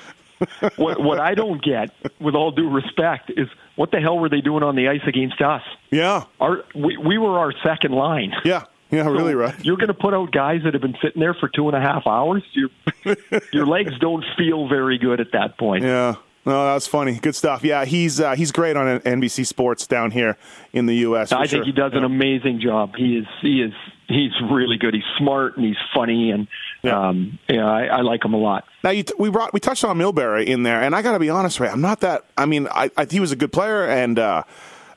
[0.76, 4.42] what what I don't get, with all due respect, is what the hell were they
[4.42, 5.62] doing on the ice against us?
[5.92, 8.34] Yeah, Our we, we were our second line.
[8.46, 9.66] yeah, yeah, really, So right.
[9.66, 11.82] You're going to put out guys that have been sitting there for two and a
[11.82, 12.44] half hours.
[12.54, 12.70] Your
[13.52, 15.84] your legs don't feel very good at that point.
[15.84, 16.16] Yeah.
[16.46, 17.18] No, that's funny.
[17.20, 17.64] Good stuff.
[17.64, 20.38] Yeah, he's uh, he's great on NBC Sports down here
[20.74, 21.32] in the U.S.
[21.32, 21.48] I sure.
[21.48, 22.96] think he does an amazing job.
[22.98, 23.72] He is he is
[24.10, 24.94] he's really good.
[24.94, 26.48] He's smart and he's funny and
[26.84, 27.08] Yeah.
[27.10, 28.66] um, yeah, I, I like him a lot.
[28.84, 31.20] Now you t- we brought we touched on Milbury in there, and I got to
[31.20, 31.70] be honest, Ray.
[31.70, 32.26] I'm not that.
[32.38, 34.44] I mean, I, I he was a good player, and uh,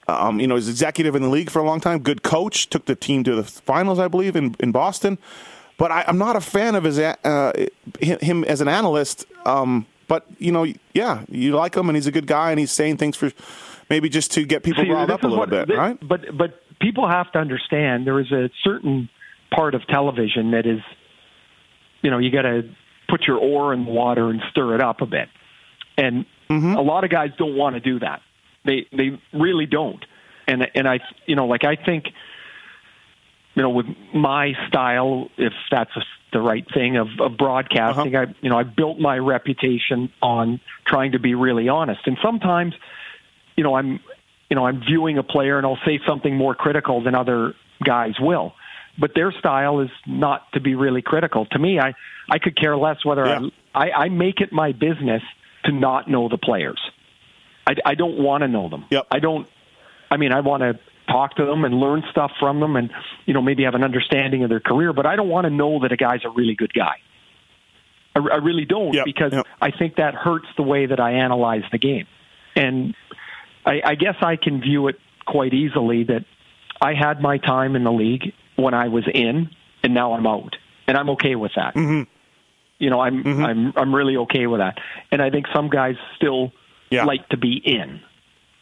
[0.08, 2.00] um, you know, he's executive in the league for a long time.
[2.00, 5.18] Good coach, took the team to the finals, I believe, in in Boston.
[5.78, 7.52] But I, I'm not a fan of his uh,
[8.00, 9.24] him as an analyst.
[9.44, 12.72] Um, but you know, yeah, you like him, and he's a good guy, and he's
[12.72, 13.30] saying things for
[13.90, 15.98] maybe just to get people See, riled up a little what- bit, thi- right?
[16.02, 19.08] But but people have to understand there is a certain
[19.54, 20.80] part of television that is,
[22.06, 22.62] you know, you got to
[23.08, 25.28] put your oar in the water and stir it up a bit,
[25.98, 26.76] and Mm-hmm.
[26.76, 28.20] a lot of guys don't want to do that.
[28.64, 30.04] They they really don't,
[30.46, 32.04] and and I you know like I think,
[33.56, 36.02] you know, with my style, if that's a,
[36.32, 38.26] the right thing of, of broadcasting, Uh-huh.
[38.30, 42.74] I you know I built my reputation on trying to be really honest, and sometimes
[43.56, 44.00] you know, I'm,
[44.50, 48.14] you know, I'm viewing a player and I'll say something more critical than other guys
[48.20, 48.52] will.
[48.98, 51.46] But their style is not to be really critical.
[51.46, 51.94] To me, I,
[52.30, 53.40] I could care less whether Yeah.
[53.74, 55.22] I, I, I make it my business
[55.64, 56.80] to not know the players.
[57.66, 58.86] I, I don't want to know them.
[58.90, 59.06] Yep.
[59.10, 59.48] I don't.
[60.10, 60.78] I mean, I want to
[61.08, 62.90] talk to them and learn stuff from them, and
[63.26, 64.92] you know, maybe have an understanding of their career.
[64.92, 66.96] But I don't want to know that a guy's a really good guy.
[68.14, 69.46] I, I really don't Yep, because yep.
[69.60, 72.06] I think that hurts the way that I analyze the game.
[72.54, 72.94] And
[73.64, 76.24] I, I guess I can view it quite easily that
[76.80, 79.50] I had my time in the league when I was in,
[79.82, 80.56] and now I'm out,
[80.88, 81.74] and I'm okay with that.
[81.74, 82.02] Mm-hmm.
[82.78, 84.78] You know, I'm I'm I'm really okay with that,
[85.10, 86.52] and I think some guys still
[86.90, 87.04] Yeah.
[87.04, 88.00] like to be in,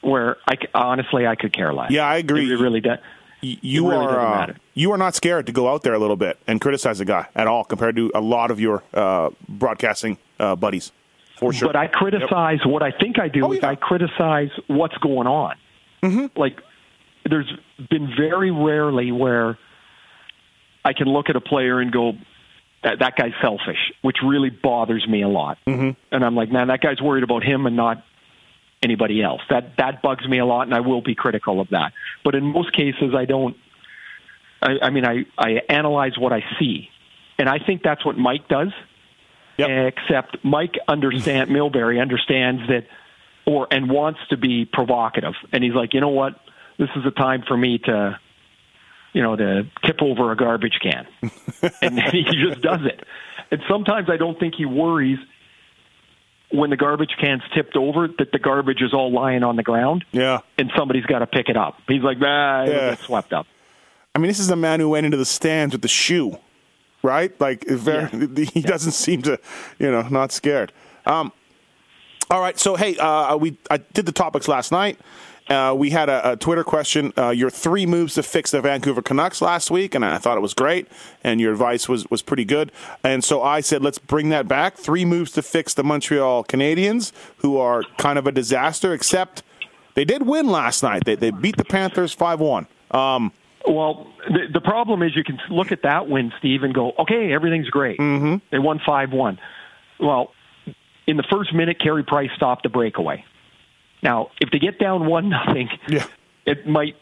[0.03, 1.91] where I honestly I could care less.
[1.91, 2.53] Yeah, I agree.
[2.53, 2.99] It really does.
[3.41, 6.39] You really are uh, you are not scared to go out there a little bit
[6.47, 10.57] and criticize a guy at all compared to a lot of your uh, broadcasting uh,
[10.57, 10.93] buddies,
[11.37, 11.69] for sure.
[11.69, 13.69] But I criticize what I think I do Oh, is yeah.
[13.71, 15.57] I criticize what's going on.
[16.03, 16.39] Mm-hmm.
[16.41, 16.59] Like
[17.29, 17.53] there's
[17.91, 19.59] been very rarely where
[20.85, 22.12] I can look at a player and go,
[22.82, 25.59] that, that guy's selfish, which really bothers me a lot.
[25.66, 25.91] Mm-hmm.
[26.12, 28.05] And I'm like, man, that guy's worried about him and not
[28.82, 29.41] anybody else.
[29.49, 31.93] That that bugs me a lot, and I will be critical of that.
[32.22, 33.57] But in most cases, I don't.
[34.61, 36.91] I, I mean, I I analyze what I see,
[37.39, 38.72] and I think that's what Mike does.
[39.57, 39.95] Yep.
[39.97, 42.87] Except Mike understand Milbury understands that,
[43.47, 46.39] or and wants to be provocative, and he's like, you know what?
[46.78, 48.18] this is a time for me to,
[49.15, 51.07] you know, to tip over a garbage can.
[51.81, 53.03] and he just does it.
[53.51, 55.19] And sometimes I don't think he worries
[56.51, 60.05] when the garbage can's tipped over that the garbage is all lying on the ground
[60.12, 60.41] Yeah.
[60.59, 61.79] and somebody's got to pick it up.
[61.89, 62.27] He's like, it'll
[62.69, 62.95] Yeah.
[62.97, 63.47] swept up.
[64.15, 66.39] I mean, this is a man who went into the stands with the shoe,
[67.03, 67.33] right?
[67.41, 68.09] Like, very,
[68.53, 69.41] he doesn't seem to,
[69.81, 70.71] you know, not scared.
[71.07, 71.33] Um,
[72.31, 74.99] all right, so hey, uh, we I did the topics last night.
[75.49, 79.03] Uh, we had a, a Twitter question: uh, your three moves to fix the Vancouver
[79.03, 80.89] Canucks last week, and I thought it was great,
[81.23, 82.73] and your advice was was pretty good.
[83.03, 87.13] And so I said, let's bring that back: three moves to fix the Montreal Canadiens,
[87.39, 88.95] who are kind of a disaster.
[88.95, 89.43] Except
[89.95, 92.67] they did win last night; they they beat the Panthers five one.
[92.91, 93.33] Um,
[93.67, 97.33] Well, the, the problem is you can look at that win, Steve, and go, okay,
[97.33, 97.99] everything's great.
[97.99, 98.37] Mm-hmm.
[98.51, 99.39] They won 5 1.
[100.01, 100.33] Well,
[101.07, 103.25] in the first minute, Carey Price stopped the breakaway.
[104.05, 106.05] Now, if they get down 1 nothing, Yeah.
[106.47, 106.95] it might,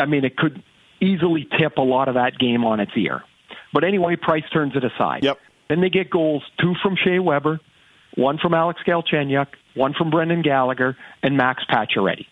[0.00, 0.62] I mean, it could
[1.00, 3.22] easily tip a lot of that game on its ear.
[3.72, 5.24] But anyway, Price turns it aside.
[5.24, 5.38] Yep.
[5.68, 7.60] Then they get goals two from Shea Weber,
[8.14, 12.26] one from Alex Galchenyuk, one from Brendan Gallagher, and Max Pacioretty.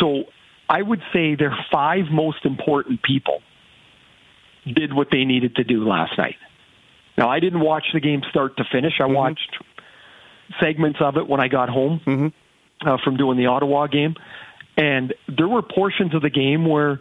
[0.00, 0.24] So
[0.68, 3.42] I would say their five most important people
[4.64, 6.36] did what they needed to do last night.
[7.18, 8.94] Now, I didn't watch the game start to finish.
[8.98, 9.14] I mm-hmm.
[9.14, 9.58] watched
[10.60, 12.28] segments of it when I got home mm-hmm.
[12.84, 14.14] Uh, from doing the Ottawa game.
[14.76, 17.00] And there were portions of the game where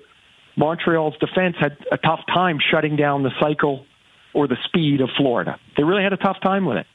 [0.58, 3.86] Montreal's defense had a tough time shutting down the cycle
[4.34, 5.60] or the speed of Florida.
[5.78, 6.86] They really had a tough time with it.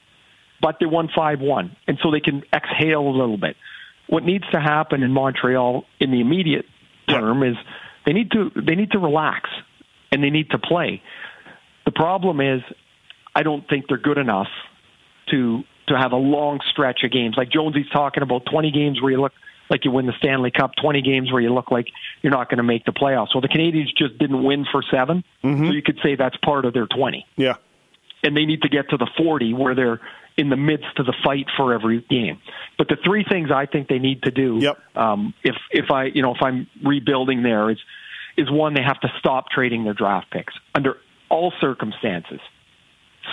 [0.61, 1.75] But they won 5 1.
[1.87, 3.55] And so they can exhale a little bit.
[4.07, 6.65] What needs to happen in Montreal in the immediate
[7.09, 7.55] term is
[8.05, 9.49] they need to they need to relax
[10.11, 11.01] and they need to play.
[11.85, 12.61] The problem is
[13.35, 14.47] I don't think they're good enough
[15.31, 17.35] to to have a long stretch of games.
[17.37, 19.33] Like Jonesy's talking about 20 games where you look
[19.69, 21.87] like you win the Stanley Cup, 20 games where you look like
[22.21, 23.35] you're not going to make the playoffs.
[23.35, 26.73] Well, the Canadiens just didn't win for 7, so you could say that's part of
[26.73, 27.25] their 20.
[27.35, 27.55] yeah.
[28.23, 29.99] And they need to get to the 40 where they're
[30.37, 32.39] in the midst of the fight for every game.
[32.77, 34.77] But the three things I think they need to do Yep.
[34.95, 37.77] um, if if I you know if I'm rebuilding there is
[38.37, 40.97] is one they have to stop trading their draft picks under
[41.29, 42.39] all circumstances.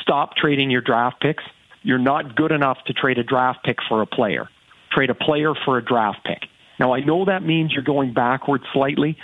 [0.02, 1.44] Stop trading your draft picks.
[1.85, 4.49] You're not good enough to trade a draft pick for a player.
[4.91, 6.49] Trade a player for a draft pick.
[6.80, 9.16] Now I know that means you're going backwards slightly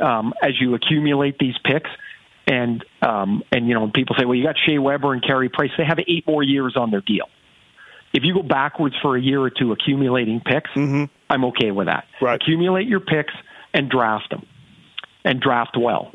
[0.00, 1.90] um, as you accumulate these picks.
[2.48, 5.48] And um, and you know when people say, well, you got Shea Weber and Carey
[5.48, 5.70] Price.
[5.76, 7.26] They have eight more years on their deal.
[8.14, 10.70] If you go backwards for a year or two accumulating picks,
[11.28, 12.04] I'm okay with that.
[12.22, 12.40] Right.
[12.40, 13.34] Accumulate your picks
[13.74, 14.46] and draft them,
[15.24, 16.12] and draft well.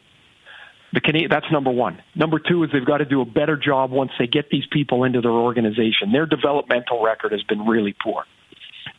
[0.94, 2.02] The Cana- that's number one.
[2.16, 5.04] Number two is they've got to do a better job once they get these people
[5.04, 6.12] into their organization.
[6.12, 8.26] Their developmental record has been really poor.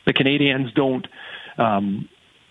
[0.05, 1.07] The Canadiens don't
[1.57, 2.09] um,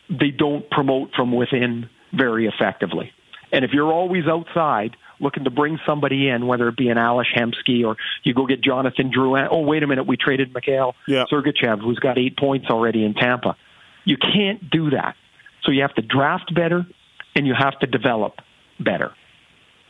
[0.09, 3.13] they don't promote from within very effectively.
[3.51, 7.27] And if you're always outside looking to bring somebody in, whether it be an Ales
[7.35, 11.25] Hemsky or you go get Jonathan Drouin, oh wait a minute, we traded Mikhail Yeah.
[11.31, 13.57] Sergachev, who's got eight points already in Tampa.
[14.05, 15.17] You can't do that.
[15.63, 16.87] So you have to draft better
[17.35, 18.41] and you have to develop
[18.81, 19.13] better.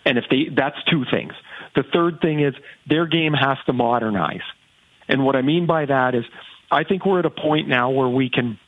[0.05, 1.33] And if they, that's two things.
[1.77, 2.55] The third thing is
[2.89, 4.43] their game has to modernize.
[5.09, 6.25] And what I mean by that is
[6.71, 8.59] I think we're at a point now where we can,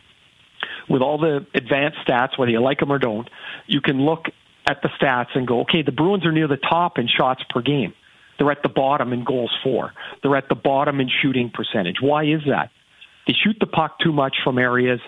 [0.88, 3.28] with all the advanced stats, whether you like them or don't,
[3.66, 4.26] you can look
[4.66, 7.60] at the stats and go, okay, the Bruins are near the top in shots per
[7.60, 7.92] game.
[8.38, 9.92] They're at the bottom in goals for.
[10.22, 11.96] They're at the bottom in shooting percentage.
[12.00, 12.70] Why is that?
[13.26, 15.00] They shoot the puck too much from areas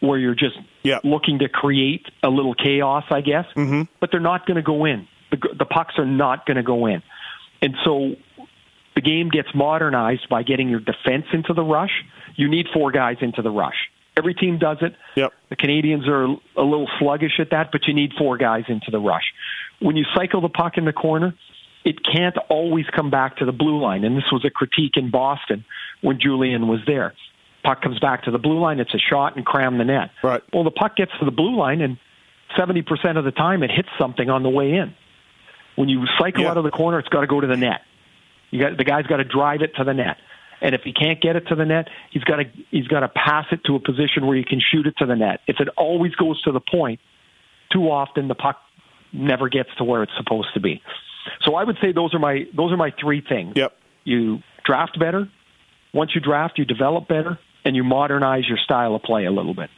[0.00, 1.00] where you're just Yeah.
[1.02, 3.46] looking to create a little chaos, I guess.
[3.56, 3.82] Mm-hmm.
[4.00, 5.08] But they're not going to go in.
[5.30, 7.02] The, the pucks are not going to go in.
[7.60, 8.14] And so
[8.94, 12.04] the game gets modernized by getting your defense into the rush.
[12.36, 13.76] You need four guys into the rush.
[14.16, 14.96] Every team does it.
[15.16, 15.32] Yep.
[15.50, 18.98] The Canadiens are a little sluggish at that, but you need four guys into the
[18.98, 19.22] rush.
[19.80, 21.34] When you cycle the puck in the corner,
[21.84, 24.04] it can't always come back to the blue line.
[24.04, 25.64] And this was a critique in Boston
[26.00, 27.14] when Julien was there.
[27.62, 30.10] Puck comes back to the blue line, it's a shot and cram the net.
[30.22, 30.42] Right.
[30.52, 31.98] Well, the puck gets to the blue line, and
[32.58, 34.94] 70% of the time it hits something on the way in.
[35.78, 36.50] When you cycle Yeah.
[36.50, 37.82] out of the corner, it's got to go to the net.
[38.50, 40.16] You got the guy's got to drive it to the net,
[40.60, 43.08] and if he can't get it to the net, he's got to he's got to
[43.08, 45.38] pass it to a position where he can shoot it to the net.
[45.46, 46.98] If it always goes to the point,
[47.72, 48.56] too often the puck
[49.12, 50.82] never gets to where it's supposed to be.
[51.42, 53.52] So I would say those are my those are my three things.
[53.54, 53.72] Yep.
[54.02, 55.28] You draft better.
[55.94, 59.54] Once you draft, you develop better, and you modernize your style of play a little
[59.54, 59.70] bit.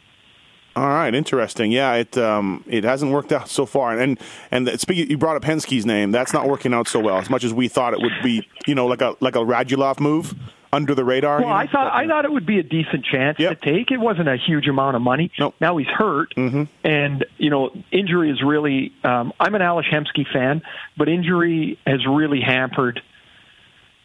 [0.75, 1.71] All right, interesting.
[1.71, 4.17] Yeah, it um, it hasn't worked out so far, and
[4.51, 6.11] and the, speaking, you brought up Hemsky's name.
[6.11, 8.47] That's not working out so well as much as we thought it would be.
[8.67, 10.33] You know, like a like a Radulov move.
[10.73, 11.39] under the radar.
[11.39, 11.53] Well, you know?
[11.53, 13.59] I thought I thought it would be a decent chance Yep.
[13.59, 13.91] to take.
[13.91, 15.29] It wasn't a huge amount of money.
[15.37, 15.55] Nope.
[15.59, 16.69] Now he's hurt, Mhm.
[16.85, 18.93] and you know injury is really.
[19.03, 20.61] Um, I'm an Ales Hemsky fan,
[20.95, 23.01] but injury has really hampered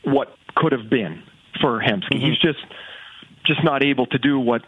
[0.02, 1.22] what could have been
[1.60, 2.16] for Hemsky.
[2.16, 2.26] Mm-hmm.
[2.26, 2.58] He's just
[3.44, 4.62] just not able to do what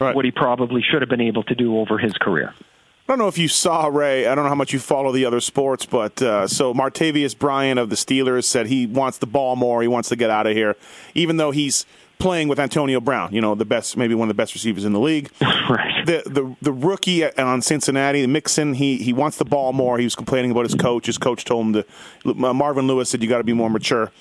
[0.00, 0.16] Right.
[0.16, 2.54] what he probably should have been able to do over his career.
[2.58, 4.26] I don't know if you saw Ray.
[4.26, 7.78] I don't know how much you follow the other sports, but uh, so Martavis Bryant
[7.78, 9.82] of the Steelers said he wants the ball more.
[9.82, 10.76] He wants to get out of here,
[11.14, 11.86] even though he's
[12.20, 13.34] playing with Antonio Brown.
[13.34, 15.30] You know, the best, maybe one of the best receivers in the league.
[15.40, 16.06] right.
[16.06, 19.98] The the the rookie on Cincinnati, Mixon, he he wants the ball more.
[19.98, 21.06] He was complaining about his coach.
[21.06, 21.86] His coach told him to.
[22.46, 24.12] Uh, Marvin Lewis said you got to be more mature.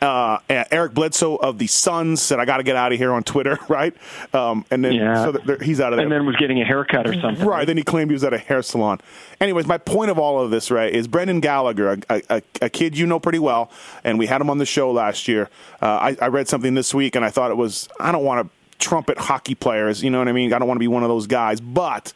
[0.00, 3.22] Uh, Eric Bledsoe of the Suns said I got to get out of here on
[3.22, 3.94] Twitter, right?
[4.32, 5.24] Um, and then Yeah.
[5.32, 6.04] so he's out of there.
[6.04, 7.44] And then was getting a haircut or something.
[7.46, 7.66] Right.
[7.66, 9.00] Then he claimed he was at a hair salon.
[9.40, 12.98] Anyways, my point of all of this, right, is Brendan Gallagher, a, a, a kid
[12.98, 13.70] you know pretty well,
[14.04, 15.48] and we had him on the show last year.
[15.80, 18.46] Uh, I, I read something this week, and I thought it was, I don't want
[18.46, 20.52] to trumpet hockey players, you know what I mean?
[20.52, 22.12] I don't want to be one of those guys, but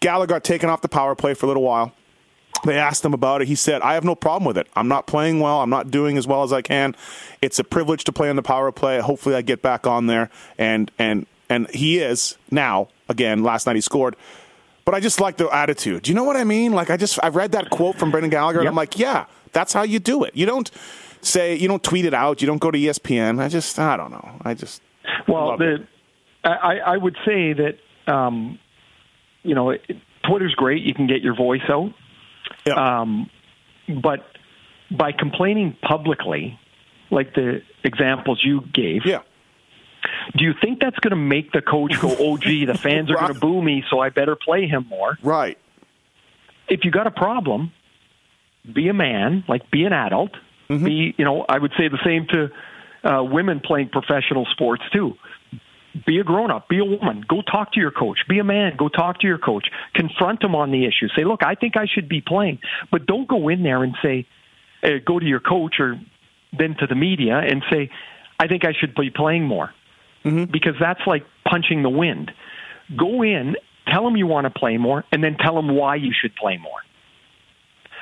[0.00, 1.92] Gallagher got taken off the power play for a little while.
[2.64, 3.48] They asked him about it.
[3.48, 4.68] He said, I have no problem with it.
[4.76, 5.60] I'm not playing well.
[5.62, 6.94] I'm not doing as well as I can.
[7.40, 9.00] It's a privilege to play on the power play.
[9.00, 10.30] Hopefully I get back on there.
[10.58, 14.16] And and and he is now, again, last night he scored.
[14.84, 16.02] But I just like the attitude.
[16.02, 16.72] Do you know what I mean?
[16.72, 19.72] Like I just I read that quote from Brendan Gallagher and I'm like, yeah, that's
[19.72, 20.36] how you do it.
[20.36, 20.70] You don't
[21.22, 23.40] say you don't tweet it out, you don't go to ESPN.
[23.40, 24.38] I just I don't know.
[24.42, 24.82] I just
[25.26, 25.86] Well, the,
[26.44, 27.78] I, I would say that
[28.12, 28.58] um,
[29.42, 29.82] you know it-
[30.28, 30.82] Twitter's great.
[30.82, 31.92] You can get your voice out,
[32.64, 33.00] yeah.
[33.00, 33.28] um,
[34.02, 34.24] but
[34.90, 36.58] by complaining publicly,
[37.10, 39.22] like the examples you gave, yeah.
[40.36, 43.16] do you think that's going to make the coach go, "Oh, gee, the fans are
[43.16, 45.18] going to boo me, so I better play him more"?
[45.22, 45.58] Right.
[46.68, 47.72] If you got a problem,
[48.72, 50.30] be a man, like be an adult.
[50.72, 50.84] Mm-hmm.
[50.84, 52.50] Be, you know, I would say the same to
[53.08, 55.14] uh, women playing professional sports too.
[56.06, 56.68] Be a grown up.
[56.68, 57.22] Be a woman.
[57.28, 58.20] Go talk to your coach.
[58.26, 58.76] Be a man.
[58.78, 59.66] Go talk to your coach.
[59.94, 61.08] Confront him on the issue.
[61.14, 62.60] Say, look, I think I should be playing,
[62.90, 64.26] but don't go in there and say,
[64.82, 66.00] uh, go to your coach or
[66.58, 67.90] then to the media and say,
[68.40, 69.70] I think I should be playing more,
[70.24, 72.32] because that's like punching the wind.
[72.96, 73.56] Go in,
[73.86, 76.56] tell them you want to play more, and then tell them why you should play
[76.56, 76.80] more.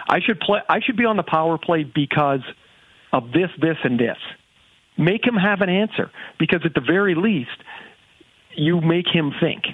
[0.08, 0.60] I should play.
[0.68, 2.40] I should be on the power play because
[3.12, 4.16] of this, this, and this.
[4.96, 7.50] Make him have an answer because at the very least,
[8.54, 9.64] you make him think.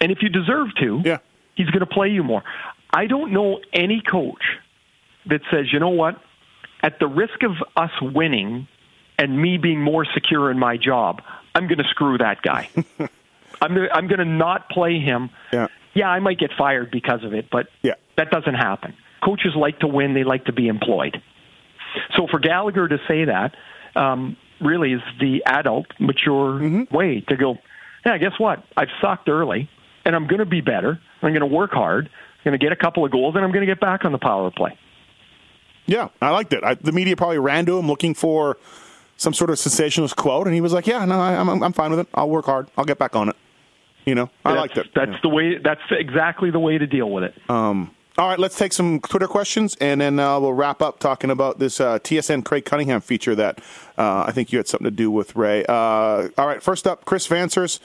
[0.00, 1.18] And if you deserve to, Yeah.
[1.54, 2.42] he's going to play you more.
[2.90, 4.42] I don't know any coach
[5.26, 6.20] that says, you know what,
[6.82, 8.68] at the risk of us winning
[9.18, 11.22] and me being more secure in my job,
[11.54, 12.68] I'm going to screw that guy.
[13.60, 15.30] I'm gonna, I'm going to not play him.
[15.52, 15.68] Yeah.
[15.94, 17.94] Yeah, I might get fired because of it, but Yeah.
[18.18, 18.94] that doesn't happen.
[19.24, 21.20] Coaches like to win; they like to be employed.
[22.16, 23.54] So for Gallagher to say that
[23.94, 26.94] um, really is the adult, mature Mm-hmm.
[26.94, 27.58] way to go.
[28.04, 28.62] Yeah, guess what?
[28.76, 29.68] I've sucked early,
[30.04, 31.00] and I'm going to be better.
[31.22, 32.06] I'm going to work hard.
[32.06, 34.12] I'm going to get a couple of goals, and I'm going to get back on
[34.12, 34.78] the power play.
[35.86, 36.62] Yeah, I liked it.
[36.64, 38.56] I, the media probably ran to him looking for
[39.16, 41.90] some sort of sensationalist quote, and he was like, "Yeah, no, I, I'm I'm fine
[41.90, 42.08] with it.
[42.14, 42.68] I'll work hard.
[42.76, 43.36] I'll get back on it."
[44.04, 44.86] You know, I that's, liked it.
[44.94, 45.18] That's Yeah.
[45.22, 45.58] the way.
[45.58, 47.34] That's exactly the way to deal with it.
[47.48, 51.30] Um, all right, let's take some Twitter questions, and then uh, we'll wrap up talking
[51.30, 53.58] about this uh, TSN Craig Cunningham feature that
[53.98, 55.64] uh, I think you had something to do with Ray.
[55.66, 57.78] Uh, all right, first up, Chris Vansers.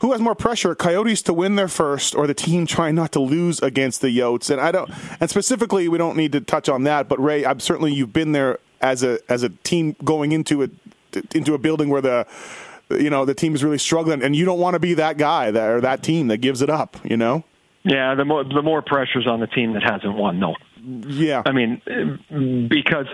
[0.00, 3.20] Who has more pressure, Coyotes to win their first, or the team trying not to
[3.20, 4.50] lose against the Yotes?
[4.50, 4.90] And I don't,
[5.20, 7.08] and specifically, we don't need to touch on that.
[7.08, 10.68] But Ray, I'm certainly you've been there as a as a team going into a
[11.34, 12.26] into a building where the
[12.90, 15.52] you know the team is really struggling, and you don't want to be that guy
[15.52, 16.96] that or that team that gives it up.
[17.04, 17.44] You know?
[17.84, 20.38] Yeah, the more the more pressure's on the team that hasn't won.
[20.38, 20.54] No,
[20.84, 21.42] Yeah.
[21.44, 23.06] I mean, because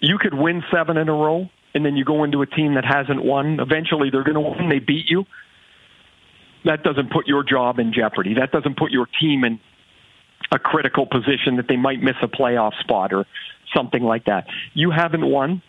[0.00, 2.84] you could win seven in a row, and then you go into a team that
[2.84, 3.58] hasn't won.
[3.60, 4.68] Eventually, they're going to win.
[4.68, 5.24] They beat you.
[6.64, 8.34] That doesn't put your job in jeopardy.
[8.34, 9.58] That doesn't put your team in
[10.52, 13.26] a critical position that they might miss a playoff spot or
[13.74, 14.46] something like that.
[14.74, 15.62] You haven't won.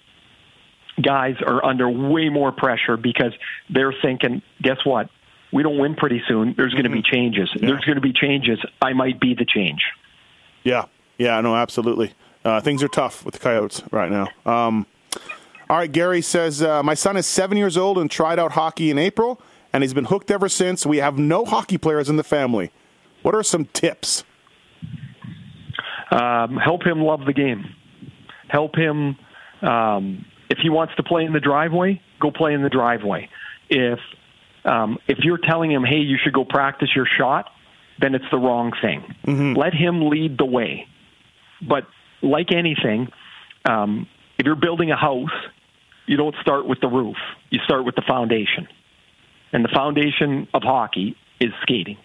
[1.02, 3.34] Guys are under way more pressure because
[3.70, 5.10] they're thinking, guess what?
[5.54, 6.56] We don't win pretty soon.
[6.58, 7.50] There's going to be changes.
[7.56, 8.60] There's going to be changes.
[8.82, 9.82] I might be the change.
[10.64, 10.86] Yeah,
[11.18, 12.14] yeah, no, absolutely.
[12.44, 14.28] Uh, things are tough with the Coyotes right now.
[14.46, 14.86] Um,
[15.70, 18.90] all right, Gary says uh, my son is seven years old and tried out hockey
[18.90, 19.42] in April,
[19.72, 20.86] and he's been hooked ever since.
[20.86, 22.72] We have no hockey players in the family.
[23.22, 24.24] What are some tips?
[26.14, 27.76] um, help him love the game.
[28.48, 29.18] Help him.
[29.62, 33.30] Um, if he wants to play in the driveway, go play in the driveway.
[33.70, 34.00] If
[34.66, 37.50] um, if you're telling him, hey, you should go practice your shot,
[38.00, 39.16] then it's the wrong thing.
[39.56, 40.88] Let him lead the way.
[41.62, 41.86] But
[42.22, 43.10] like anything,
[43.70, 44.08] um,
[44.38, 45.32] if you're building a house
[46.06, 47.18] you don't start with the roof.
[47.50, 48.68] You start with the foundation.
[49.52, 51.98] And the foundation of hockey is skating.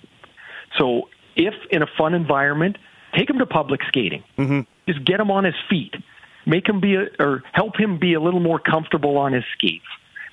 [0.79, 2.77] So if in a fun environment,
[3.17, 4.23] take him to public skating.
[4.37, 4.61] Mm-hmm.
[4.87, 5.95] Just get him on his feet.
[6.47, 9.85] Make him be a, or help him be a little more comfortable on his skates.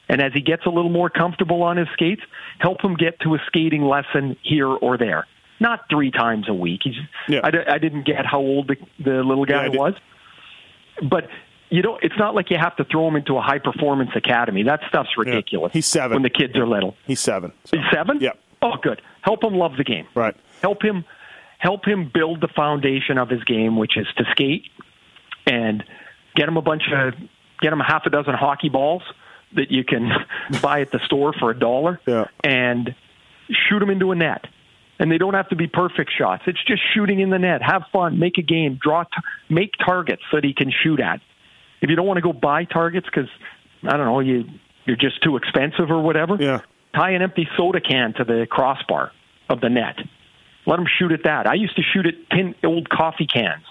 [0.08, 2.22] And as he gets a little more comfortable on his skates,
[2.60, 5.26] help him get to a skating lesson here or there.
[5.60, 6.82] Not three times a week.
[6.84, 6.96] He's,
[7.28, 7.40] Yeah.
[7.44, 9.94] I, I didn't get how old the, the little guy did- was
[11.10, 11.28] but
[11.70, 14.64] you don't it's not like you have to throw him into a high performance academy
[14.64, 16.16] that stuff's ridiculous He's seven.
[16.16, 17.52] when the kids are little He's seven.
[17.66, 18.40] so- he's seven Yep.
[18.62, 20.34] oh good help him love the game Right.
[20.62, 21.04] help him
[21.58, 24.70] help him build the foundation of his game which is to skate
[25.46, 25.84] and
[26.36, 27.14] get him a bunch of
[27.60, 29.04] get him a half a dozen hockey balls
[29.54, 30.12] that you can
[30.62, 32.26] buy at the store for a dollar Yeah.
[32.44, 32.96] and
[33.50, 34.46] shoot them into a net
[35.00, 36.44] and they don't have to be perfect shots.
[36.48, 37.62] It's just shooting in the net.
[37.62, 39.10] Have fun, make a game, draw, t-
[39.50, 41.20] make targets that he can shoot at.
[41.82, 43.30] If you don't want to go buy targets because
[43.84, 44.46] I don't know you
[44.86, 46.62] you're just too expensive or whatever, Yeah.
[46.94, 49.12] tie an empty soda can to the crossbar
[49.50, 49.98] of the net.
[50.66, 51.46] Let him shoot at that.
[51.46, 53.64] I used to shoot at tin old coffee cans.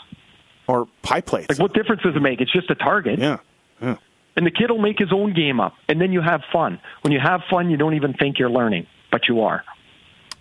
[0.68, 1.48] Or pie plates.
[1.50, 2.40] Like, what difference does it make?
[2.40, 3.18] It's just a target.
[3.18, 3.38] yeah.
[3.80, 3.96] Yeah.
[4.36, 6.80] And the kid will make his own game up, and then you have fun.
[7.02, 9.64] When you have fun, you don't even think you're learning, but you are.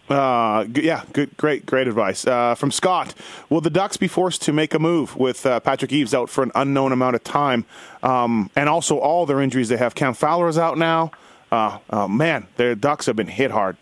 [0.09, 3.13] Uh, yeah, good, great, great advice uh, from Scott.
[3.49, 6.43] Will the Ducks be forced to make a move with uh, Patrick Eaves out for
[6.43, 7.65] an unknown amount of time,
[8.01, 9.95] um, and also all their injuries they have?
[9.95, 11.11] Cam Fowler is out now.
[11.51, 13.77] Uh, uh, man, their Ducks have been hit hard.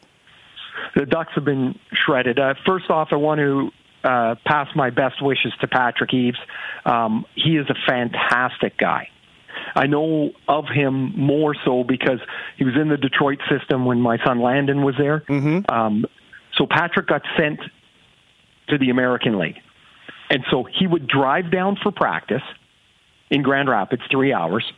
[0.95, 2.37] the Ducks have been shredded.
[2.37, 3.71] Uh, first off, I want to
[4.03, 6.37] uh, pass my best wishes to Patrick Eaves.
[6.85, 9.09] Um, he is a fantastic guy.
[9.75, 12.19] I know of him more so because
[12.57, 15.21] he was in the Detroit system when my son Landon was there.
[15.27, 15.73] Mm-hmm.
[15.73, 16.05] Um,
[16.57, 17.59] so Patrick got sent
[18.69, 19.57] to the American League.
[20.29, 22.43] And so he would drive down for practice
[23.29, 24.69] in Grand Rapids, three hours,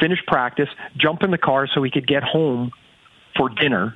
[0.00, 2.70] finish practice, jump in the car so he could get home
[3.36, 3.94] for dinner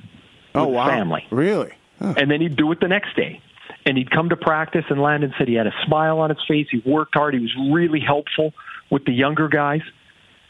[0.55, 1.71] Oh with his wow, family really?
[1.99, 2.13] Huh.
[2.17, 3.41] and then he'd do it the next day.
[3.85, 6.67] And he'd come to practice, and Landon said he had a smile on his face.
[6.69, 7.33] He worked hard.
[7.33, 8.53] He was really helpful
[8.89, 9.81] with the younger guys.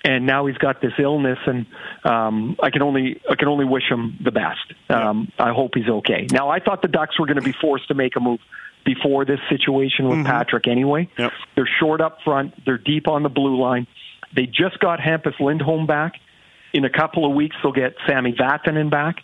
[0.03, 1.65] And now he's got this illness, and
[2.05, 4.73] um, I can only I can only wish him the best.
[4.89, 6.27] Um, I hope he's okay.
[6.31, 8.39] Now, I thought the Ducks were going to be forced to make a move
[8.85, 10.67] before this situation with Patrick.
[10.67, 11.33] Anyway, Yep.
[11.55, 12.53] they're short up front.
[12.63, 13.85] They're deep on the blue line.
[14.33, 16.13] They just got Hampus Lindholm back.
[16.73, 19.17] In a couple of weeks, they'll get Sami Vatanen back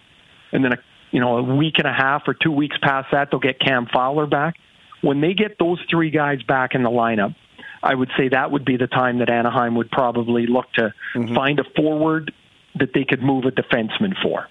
[0.52, 0.78] and then a
[1.12, 3.86] you know a week and a half or two weeks past that they'll get Cam
[3.86, 4.56] Fowler back.
[5.02, 7.36] When they get those three guys back in the lineup,
[7.84, 10.94] I would say that would be the time that Anaheim would probably look to
[11.36, 12.34] find a forward
[12.76, 14.48] that they could move a defenseman for.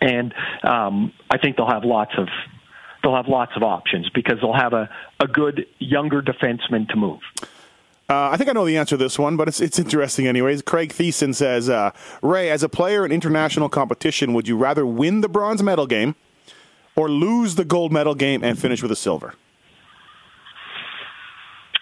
[0.00, 2.28] And um, I think they'll have lots of
[3.02, 7.20] they'll have lots of options because they'll have a, a good younger defenseman to move.
[8.08, 10.62] Uh, I think I know the answer to this one, but it's it's interesting anyways.
[10.62, 11.90] Craig Thiessen says, uh,
[12.22, 16.14] Ray, as a player in international competition, would you rather win the bronze medal game
[16.96, 19.34] or lose the gold medal game and finish with a silver?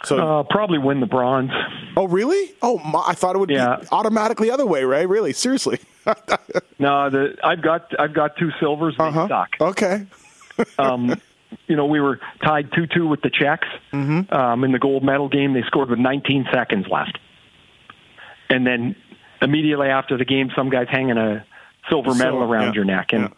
[0.04, 1.50] So, Uh, probably win the bronze.
[1.96, 2.52] oh really?
[2.62, 3.76] Oh, my, I thought it would Yeah.
[3.80, 5.06] be automatically other way, Ray.
[5.06, 5.78] Really, seriously?
[6.78, 8.94] No, the I've got I've got two silvers.
[8.96, 9.26] They Uh-huh.
[9.28, 9.48] suck.
[9.60, 10.06] Okay.
[10.78, 11.20] um,
[11.66, 14.32] you know, we were tied 2 2 with the Czechs Mm-hmm.
[14.32, 15.52] um, in the gold medal game.
[15.54, 17.18] They scored with 19 seconds left.
[18.48, 18.94] And then
[19.42, 21.44] immediately after the game, some guy's hanging a
[21.90, 23.12] silver So, medal around yeah, your neck.
[23.12, 23.28] And yeah.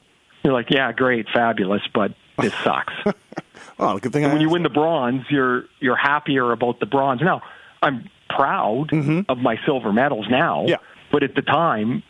[0.45, 2.93] you're like, yeah, great, fabulous, but this sucks.
[3.79, 7.21] Oh, good thing I when you win the bronze, you're you're happier about the bronze.
[7.23, 7.43] Now,
[7.83, 8.93] I'm proud
[9.29, 10.69] of my silver medals now, Mm-hmm.
[10.71, 10.77] Yeah.
[11.13, 12.03] but at the time,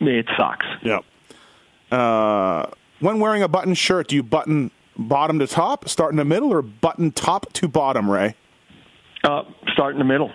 [0.00, 0.66] it sucks.
[0.82, 1.00] Yeah.
[1.90, 2.66] Uh,
[3.00, 6.52] when wearing a button shirt, do you button bottom to top, start in the middle,
[6.52, 8.34] or button top to bottom, Ray?
[9.24, 9.42] Uh,
[9.72, 10.30] start in the middle.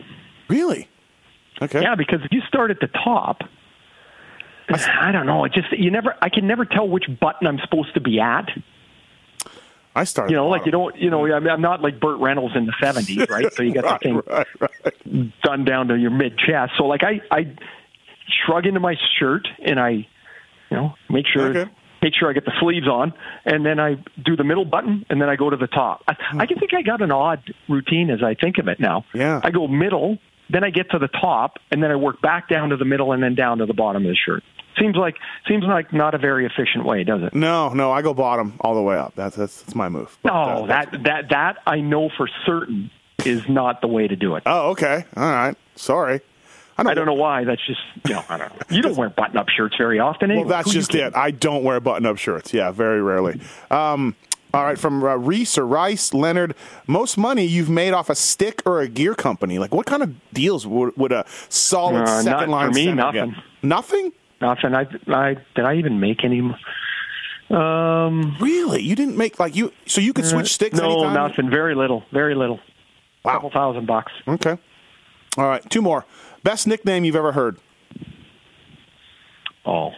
[0.49, 0.87] Really?
[1.61, 1.81] Okay.
[1.81, 3.41] Yeah, because if you start at the top,
[4.69, 5.45] I don't know.
[5.45, 6.15] It just you never.
[6.21, 8.49] I can never tell which button I'm supposed to be at.
[9.95, 10.31] I started.
[10.31, 10.95] You know, like you don't.
[10.97, 13.51] You know, I mean, I'm not like Burt Reynolds in the '70s, right?
[13.53, 15.41] So you got right, the thing right, right.
[15.41, 16.73] done down to your mid chest.
[16.77, 17.55] So like I, I
[18.45, 20.07] shrug into my shirt and I, you
[20.71, 21.57] know, make sure.
[21.57, 21.71] Okay.
[22.01, 23.13] Make sure I get the sleeves on,
[23.45, 26.03] and then I do the middle button, and then I go to the top.
[26.07, 26.39] I, I hmm.
[26.41, 29.05] can think I got an odd routine as I think of it now.
[29.15, 29.41] Yeah.
[29.43, 30.19] I go middle,
[30.49, 33.11] then I get to the top, and then I work back down to the middle,
[33.11, 34.43] and then down to the bottom of the shirt.
[34.79, 35.15] Seems like
[35.47, 37.33] seems like not a very efficient way, does it?
[37.33, 39.13] No, no, I go bottom all the way up.
[39.15, 40.17] That's that's, that's my move.
[40.21, 42.91] But, No, uh, that that that I know for certain
[43.25, 44.43] is not the way to do it.
[44.45, 45.05] Oh, okay.
[45.15, 45.55] All right.
[45.75, 46.19] Sorry.
[46.77, 47.45] I don't, I don't know why.
[47.45, 48.75] That's just you know I don't know.
[48.75, 50.35] You don't wear button-up shirts very often.
[50.35, 51.15] Well, that's Who just it.
[51.15, 52.53] I don't wear button-up shirts.
[52.53, 53.39] Yeah, very rarely.
[53.71, 54.13] Um,
[54.55, 56.55] All right, from uh, Reese or Rice, Leonard,
[56.87, 59.59] most money you've made off a stick or a gear company.
[59.59, 63.31] Like, what kind of deals would, would a solid Uh, second line for me, nothing.
[63.31, 63.43] get?
[63.63, 64.11] Nothing?
[64.41, 64.73] Nothing.
[64.73, 66.39] I, I did I even make any?
[67.49, 68.81] Um, Really?
[68.81, 69.71] You didn't make like you?
[69.85, 70.77] So you could switch sticks?
[70.79, 71.13] no, anytime?
[71.13, 71.49] nothing.
[71.49, 72.03] Very little.
[72.11, 72.59] Very little.
[73.23, 73.33] Wow.
[73.33, 74.11] Couple thousand bucks.
[74.27, 74.57] Okay.
[75.37, 76.05] All right, two more.
[76.43, 77.57] Best nickname you've ever heard?
[79.65, 79.91] Oh,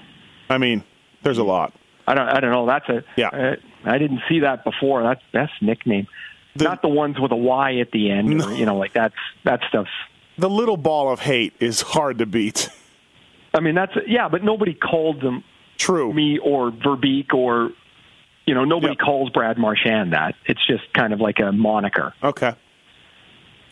[0.49, 0.83] I mean,
[1.23, 1.73] there's a lot.
[2.07, 2.27] I don't.
[2.27, 2.65] I don't know.
[2.65, 3.03] That's a.
[3.17, 3.55] Yeah.
[3.85, 5.03] I didn't see that before.
[5.03, 6.07] That's best nickname.
[6.55, 8.41] The- Not the ones with a Y at the end.
[8.41, 9.15] Or, you know, like that's
[9.45, 9.87] that stuff.
[10.37, 12.69] The little ball of hate is hard to beat.
[13.53, 14.27] I mean, that's yeah.
[14.29, 15.43] But nobody called them
[15.77, 16.13] True.
[16.13, 17.71] me or Verbeek or
[18.45, 18.99] you know nobody Yep.
[19.05, 20.35] calls Brad Marchand that.
[20.45, 22.13] It's just kind of like a moniker.
[22.23, 22.53] Okay.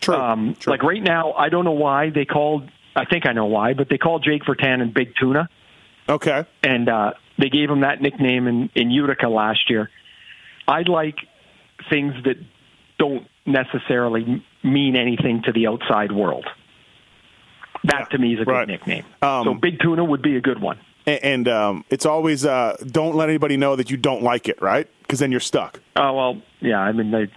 [0.01, 0.15] True.
[0.15, 0.71] Um, True.
[0.71, 2.69] Like right now, I don't know why they called.
[2.95, 5.49] I think I know why, but they called Jake Virtanen and Big Tuna,
[6.07, 6.45] okay.
[6.63, 9.89] and uh, they gave him that nickname in, in Utica last year.
[10.67, 11.17] I like
[11.89, 12.37] things that
[12.97, 16.45] don't necessarily mean anything to the outside world.
[17.83, 18.67] That Yeah, to me is a good right.
[18.67, 19.03] nickname.
[19.21, 20.79] Um, so Big Tuna would be a good one.
[21.05, 24.59] And, and um, it's always uh, don't let anybody know that you don't like it,
[24.61, 24.87] right?
[25.01, 25.79] Because then you're stuck.
[25.95, 26.79] Oh well, yeah.
[26.79, 27.27] I mean, they.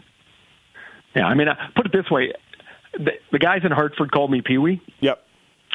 [1.14, 2.32] Yeah, I mean, uh, put it this way:
[2.94, 5.22] the, the guys in Hartford called me Pee Wee, Yep.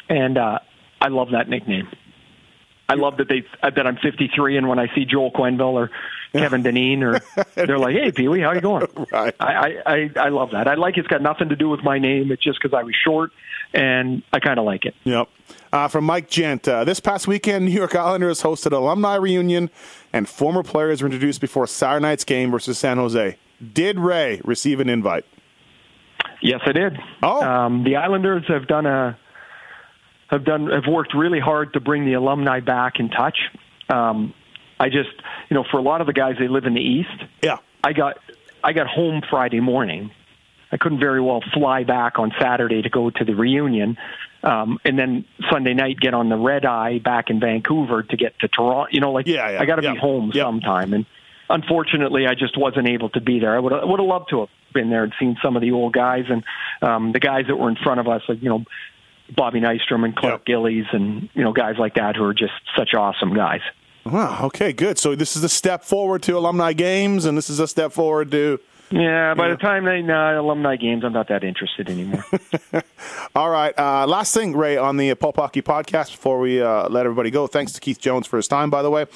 [0.08, 0.58] and uh,
[1.00, 1.86] I love that nickname.
[2.88, 5.90] I love that they that I'm 53, and when I see Joel Quenneville or
[6.32, 7.20] Kevin Dineen, or
[7.54, 9.34] they're like, "Hey, Pee Wee, how you going?" Right.
[9.40, 10.68] I, I I I love that.
[10.68, 12.30] I like it's got nothing to do with my name.
[12.30, 13.30] It's just because I was short,
[13.72, 14.94] and I kind of like it.
[15.04, 15.28] Yep.
[15.72, 19.70] Uh, from Mike Gent, uh, this past weekend, New York Islanders hosted an alumni reunion,
[20.12, 23.36] and former players were introduced before Saturday night's game versus San Jose.
[23.72, 25.24] Did Ray receive an invite?
[26.42, 26.98] Yes, I did.
[27.22, 27.42] Oh.
[27.42, 29.18] um, the Islanders have done a
[30.28, 33.38] have done have worked really hard to bring the alumni back in touch.
[33.88, 34.34] Um,
[34.78, 35.10] I just,
[35.50, 37.24] you know, for a lot of the guys, they live in the East.
[37.42, 37.58] Yeah.
[37.82, 38.18] I got
[38.62, 40.10] I got home Friday morning.
[40.72, 43.96] I couldn't very well fly back on Saturday to go to the reunion,
[44.42, 48.36] um, and then Sunday night get on the red eye back in Vancouver to get
[48.40, 48.88] to Toronto.
[48.90, 50.44] You know, like Yeah, yeah, I got to yeah, be home yeah.
[50.44, 51.06] sometime, and
[51.48, 53.54] unfortunately, I just wasn't able to be there.
[53.54, 55.92] I would would have loved to have been there and seen some of the old
[55.92, 56.42] guys and
[56.82, 58.64] um, the guys that were in front of us, like you know.
[59.34, 60.44] Bobby Nystrom and Clark Yep.
[60.46, 63.60] Gillies and you know guys like that who are just such awesome guys.
[64.04, 64.40] Wow.
[64.44, 64.72] Okay.
[64.72, 64.98] Good.
[64.98, 68.30] So this is a step forward to alumni games, and this is a step forward
[68.32, 68.60] to.
[68.90, 69.52] Yeah, by Yeah.
[69.52, 72.22] the time they uh, alumni games, I'm not that interested anymore.
[73.34, 73.76] All right.
[73.78, 77.46] Uh, last thing, Ray, on the Pulp Hockey podcast before we uh, let everybody go.
[77.46, 79.06] Thanks to Keith Jones for his time, by the way.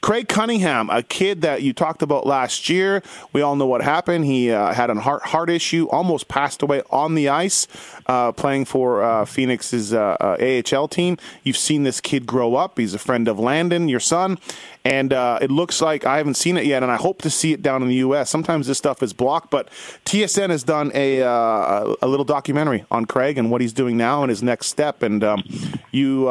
[0.00, 3.02] Craig Cunningham, a kid that you talked about last year.
[3.34, 4.24] We all know what happened.
[4.24, 7.68] He uh, had a heart heart issue, almost passed away on the ice,
[8.06, 11.18] uh, playing for uh, Phoenix's uh, uh, AHL team.
[11.44, 12.78] You've seen this kid grow up.
[12.78, 14.38] He's a friend of Landon, your son,
[14.86, 17.52] and uh, it looks like I haven't seen it yet, and I hope to see
[17.52, 18.30] it down in the U.S.
[18.30, 19.68] Sometimes this stuff is blocked, but
[20.06, 24.30] TSN has done a a little documentary on Craig and what he's doing now and
[24.30, 25.02] his next step.
[25.02, 25.44] And um,
[25.90, 26.30] you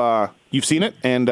[0.49, 1.30] you've seen it, and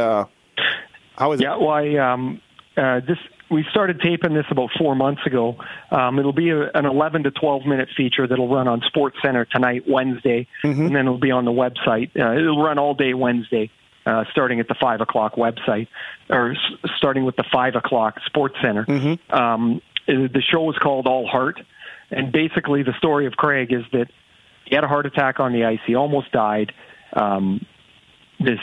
[1.18, 1.60] how is Yeah, it?
[1.62, 2.42] well, I, um,
[2.76, 3.18] uh, this
[3.50, 5.56] we started taping this about four months ago.
[5.90, 9.46] Um, it'll be a, an 11 to 12 minute feature that'll run on Sports Center
[9.46, 12.10] tonight, Wednesday, and then it'll be on the website.
[12.20, 13.72] Uh, it'll run all day Wednesday,
[14.06, 15.88] uh, starting at the five o'clock website,
[16.30, 18.86] or s- starting with the five o'clock Sports Center.
[19.30, 21.62] Um, uh, the show is called All Heart,
[22.12, 24.08] and basically the story of Craig is that
[24.66, 25.80] he had a heart attack on the ice.
[25.88, 26.74] He almost died.
[27.14, 27.66] Um,
[28.42, 28.60] this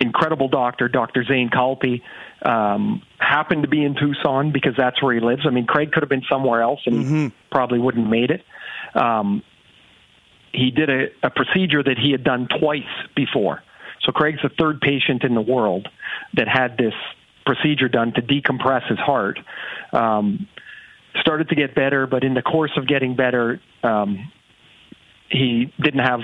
[0.00, 1.24] incredible doctor, Dr.
[1.24, 2.02] Zain Khalpey,
[2.42, 5.42] um, happened to be in Tucson because that's where he lives.
[5.46, 8.44] I mean, Craig could have been somewhere else and he probably wouldn't have made it.
[8.94, 9.42] Um,
[10.52, 12.82] he did a, a procedure that he had done twice
[13.14, 13.62] before.
[14.02, 15.88] So Craig's the third patient in the world
[16.34, 16.94] that had this
[17.44, 19.38] procedure done to decompress his heart.
[19.92, 20.46] Um,
[21.20, 24.30] started to get better, but in the course of getting better, um,
[25.30, 26.20] he didn't have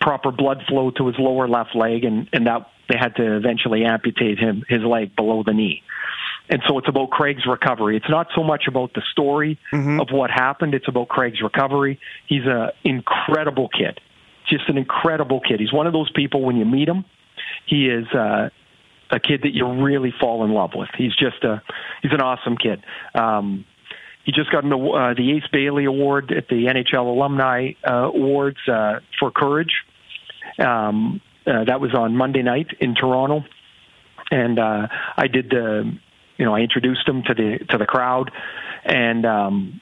[0.00, 3.84] proper blood flow to his lower left leg, and, and that they had to eventually
[3.84, 5.82] amputate him his leg below the knee.
[6.50, 7.96] And so it's about Craig's recovery.
[7.96, 9.58] It's not so much about the story
[10.00, 10.74] of what happened.
[10.74, 12.00] It's about Craig's recovery.
[12.26, 14.00] He's an incredible kid,
[14.48, 15.60] just an incredible kid.
[15.60, 17.04] He's one of those people when you meet him,
[17.66, 18.48] he is uh,
[19.10, 20.88] a kid that you really fall in love with.
[20.96, 21.62] He's just a
[22.02, 22.82] he's an awesome kid.
[23.14, 23.64] Um,
[24.24, 28.58] he just got an, uh, the Ace Bailey Award at the NHL Alumni uh, Awards
[28.68, 29.72] uh, for courage.
[30.58, 33.44] Um, uh, that was on Monday night in Toronto,
[34.30, 35.90] and uh, I did the,
[36.36, 38.30] you know, I introduced him to the to the crowd,
[38.84, 39.80] and um,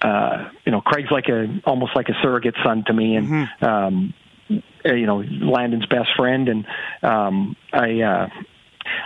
[0.00, 4.14] uh, you know, Craig's like a almost like a surrogate son to me, and um,
[4.84, 6.66] uh, you know, Landon's best friend, and
[7.02, 8.00] um, I.
[8.00, 8.28] Uh,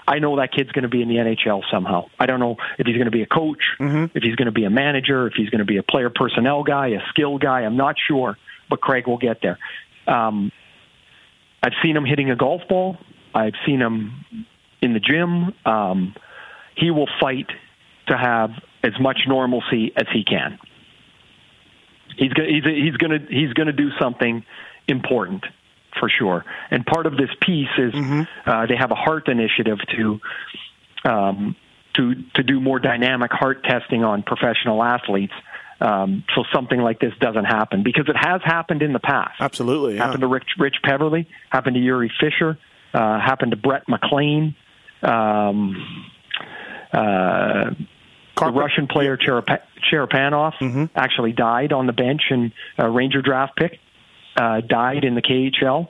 [0.06, 2.04] I know that kid's going to be in the NHL somehow.
[2.16, 3.64] I don't know if he's going to be a coach,
[4.14, 6.62] if he's going to be a manager, if he's going to be a player personnel
[6.62, 7.62] guy, a skill guy.
[7.62, 8.38] I'm not sure,
[8.70, 9.58] but Craig will get there.
[10.06, 10.52] Um,
[11.62, 12.96] I've seen him hitting a golf ball.
[13.34, 14.24] I've seen him
[14.80, 15.54] in the gym.
[15.64, 16.14] Um,
[16.76, 17.46] he will fight
[18.08, 18.50] to have
[18.82, 20.58] as much normalcy as he can.
[22.16, 24.44] He's go- he's he's going to he's going to do something
[24.88, 25.44] important
[25.98, 26.44] for sure.
[26.70, 27.94] And part of this piece is
[28.46, 30.20] uh, they have a heart initiative to
[31.04, 31.56] um,
[31.94, 35.32] to to do more dynamic heart testing on professional athletes.
[35.84, 39.40] Um, so something like this doesn't happen because it has happened in the past.
[39.40, 40.04] Absolutely, yeah.
[40.04, 41.26] Happened to Rich, Rich Peverley.
[41.50, 42.56] Happened to Jiri Fischer.
[42.94, 44.54] Uh, happened to Brett McLean.
[45.02, 46.04] Um,
[46.92, 47.70] uh,
[48.38, 49.60] the Russian player Cherep-
[49.90, 50.84] Cherepanov Mm-hmm.
[50.94, 53.78] actually died on the bench and a Ranger draft pick
[54.36, 55.88] uh, died in the KHL.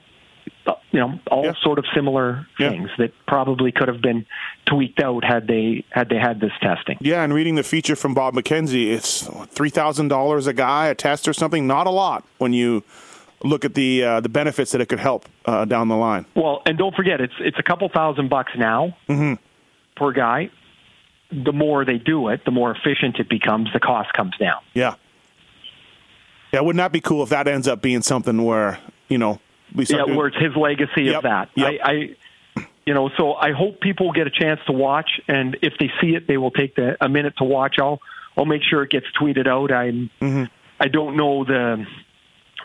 [0.67, 4.27] Uh, You know, all sort of similar things that probably could have been
[4.67, 6.99] tweaked out had they had they had this testing.
[7.01, 10.95] Yeah, and reading the feature from Bob McKenzie, it's three thousand dollars a guy, a
[10.95, 11.67] test or something.
[11.67, 12.85] Not a lot when you
[13.43, 16.27] look at the uh, the benefits that it could help uh, down the line.
[16.37, 18.97] Well, and don't forget, it's it's a couple thousand bucks now
[19.97, 20.51] per guy.
[21.33, 23.73] The more they do it, the more efficient it becomes.
[23.73, 24.61] The cost comes down.
[24.75, 24.95] Yeah,
[26.53, 26.61] yeah.
[26.61, 28.79] Wouldn't that be cool if that ends up being something where
[29.09, 29.41] you know
[29.75, 31.49] we yeah, doing- where it's his legacy Yep, of that.
[31.55, 31.81] yep.
[31.85, 32.17] I, I,
[32.85, 36.15] you know, so I hope people get a chance to watch, and if they see
[36.17, 37.77] it, they will take the, a minute to watch.
[37.79, 38.01] I'll,
[38.37, 39.71] I'll make sure it gets tweeted out.
[39.73, 40.45] I'm, Mm-hmm.
[40.81, 41.87] I don't know the,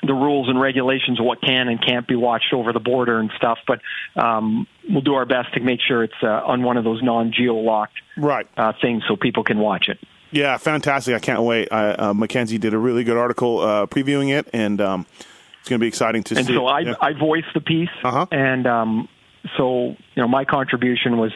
[0.02, 3.30] the rules and regulations of what can and can't be watched over the border and
[3.38, 3.80] stuff, but
[4.16, 7.54] um, we'll do our best to make sure it's uh, on one of those non-geo
[7.54, 10.00] locked right uh, things so people can watch it.
[10.32, 11.16] Yeah, fantastic!
[11.16, 11.72] I can't wait.
[11.72, 15.06] I, uh, Mackenzie did a really good article uh, previewing it, and um,
[15.68, 16.54] it's going to be exciting to and see.
[16.54, 16.72] so it.
[16.72, 16.94] I Yeah.
[17.02, 17.90] I voiced the piece,
[18.32, 19.10] and um,
[19.58, 21.34] so you know my contribution was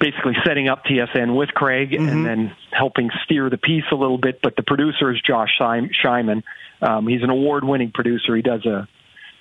[0.00, 4.40] basically setting up TSN with Craig and then helping steer the piece a little bit.
[4.42, 6.42] But the producer is Josh Shyman.
[6.80, 8.34] Um, he's an award-winning producer.
[8.34, 8.88] He does a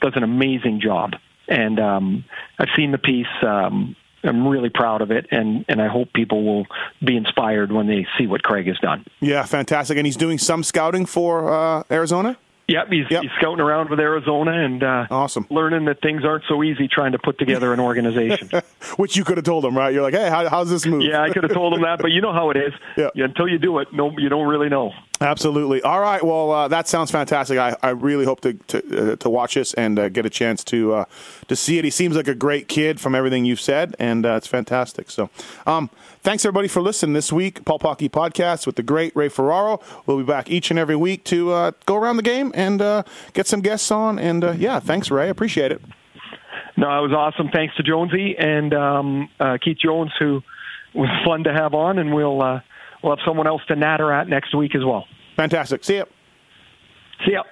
[0.02, 1.14] does an amazing job,
[1.48, 2.26] and um,
[2.60, 3.28] I've seen the piece.
[3.42, 6.68] Um, I'm really proud of it, and, and I hope people will
[7.04, 9.04] be inspired when they see what Craig has done.
[9.20, 9.98] yeah, fantastic.
[9.98, 12.38] And he's doing some scouting for uh, Arizona.
[12.72, 15.46] Yep, he's, he's scouting around with Arizona and uh, awesome.
[15.50, 18.50] learning that things aren't so easy trying to put together an organization.
[18.96, 19.94] Which you could have told him, right?
[19.94, 21.02] You're like, hey, how, how's this move?
[21.02, 22.74] yeah, I could have told him that, but you know how it is.
[22.98, 23.26] Yeah.
[23.26, 24.92] Until you do it, no, you don't really know.
[25.22, 25.82] Absolutely.
[25.82, 26.24] All right.
[26.24, 27.58] Well, uh, that sounds fantastic.
[27.58, 30.64] I, I really hope to to, uh, to watch this and uh, get a chance
[30.66, 31.06] to uh,
[31.48, 31.86] to see it.
[31.86, 35.10] He seems like a great kid from everything you've said, and uh, it's fantastic.
[35.12, 35.30] So,
[35.66, 35.90] um,
[36.22, 37.66] thanks everybody for listening this week.
[37.66, 39.80] Pulp Hockey Podcast with the great Ray Ferraro.
[40.06, 43.04] We'll be back each and every week to uh, go around the game and uh,
[43.34, 44.20] get some guests on.
[44.20, 45.30] And uh, yeah, thanks, Ray.
[45.30, 45.82] Appreciate it.
[46.78, 47.50] No, it was awesome.
[47.50, 50.42] Thanks to Jonesy and um, uh, Keith Jones, who
[50.94, 52.62] was fun to have on, and we'll uh,
[53.04, 55.06] we'll have someone else to natter at next week as well.
[55.36, 55.84] Fantastic.
[55.84, 56.06] See ya.
[57.26, 57.44] See ya.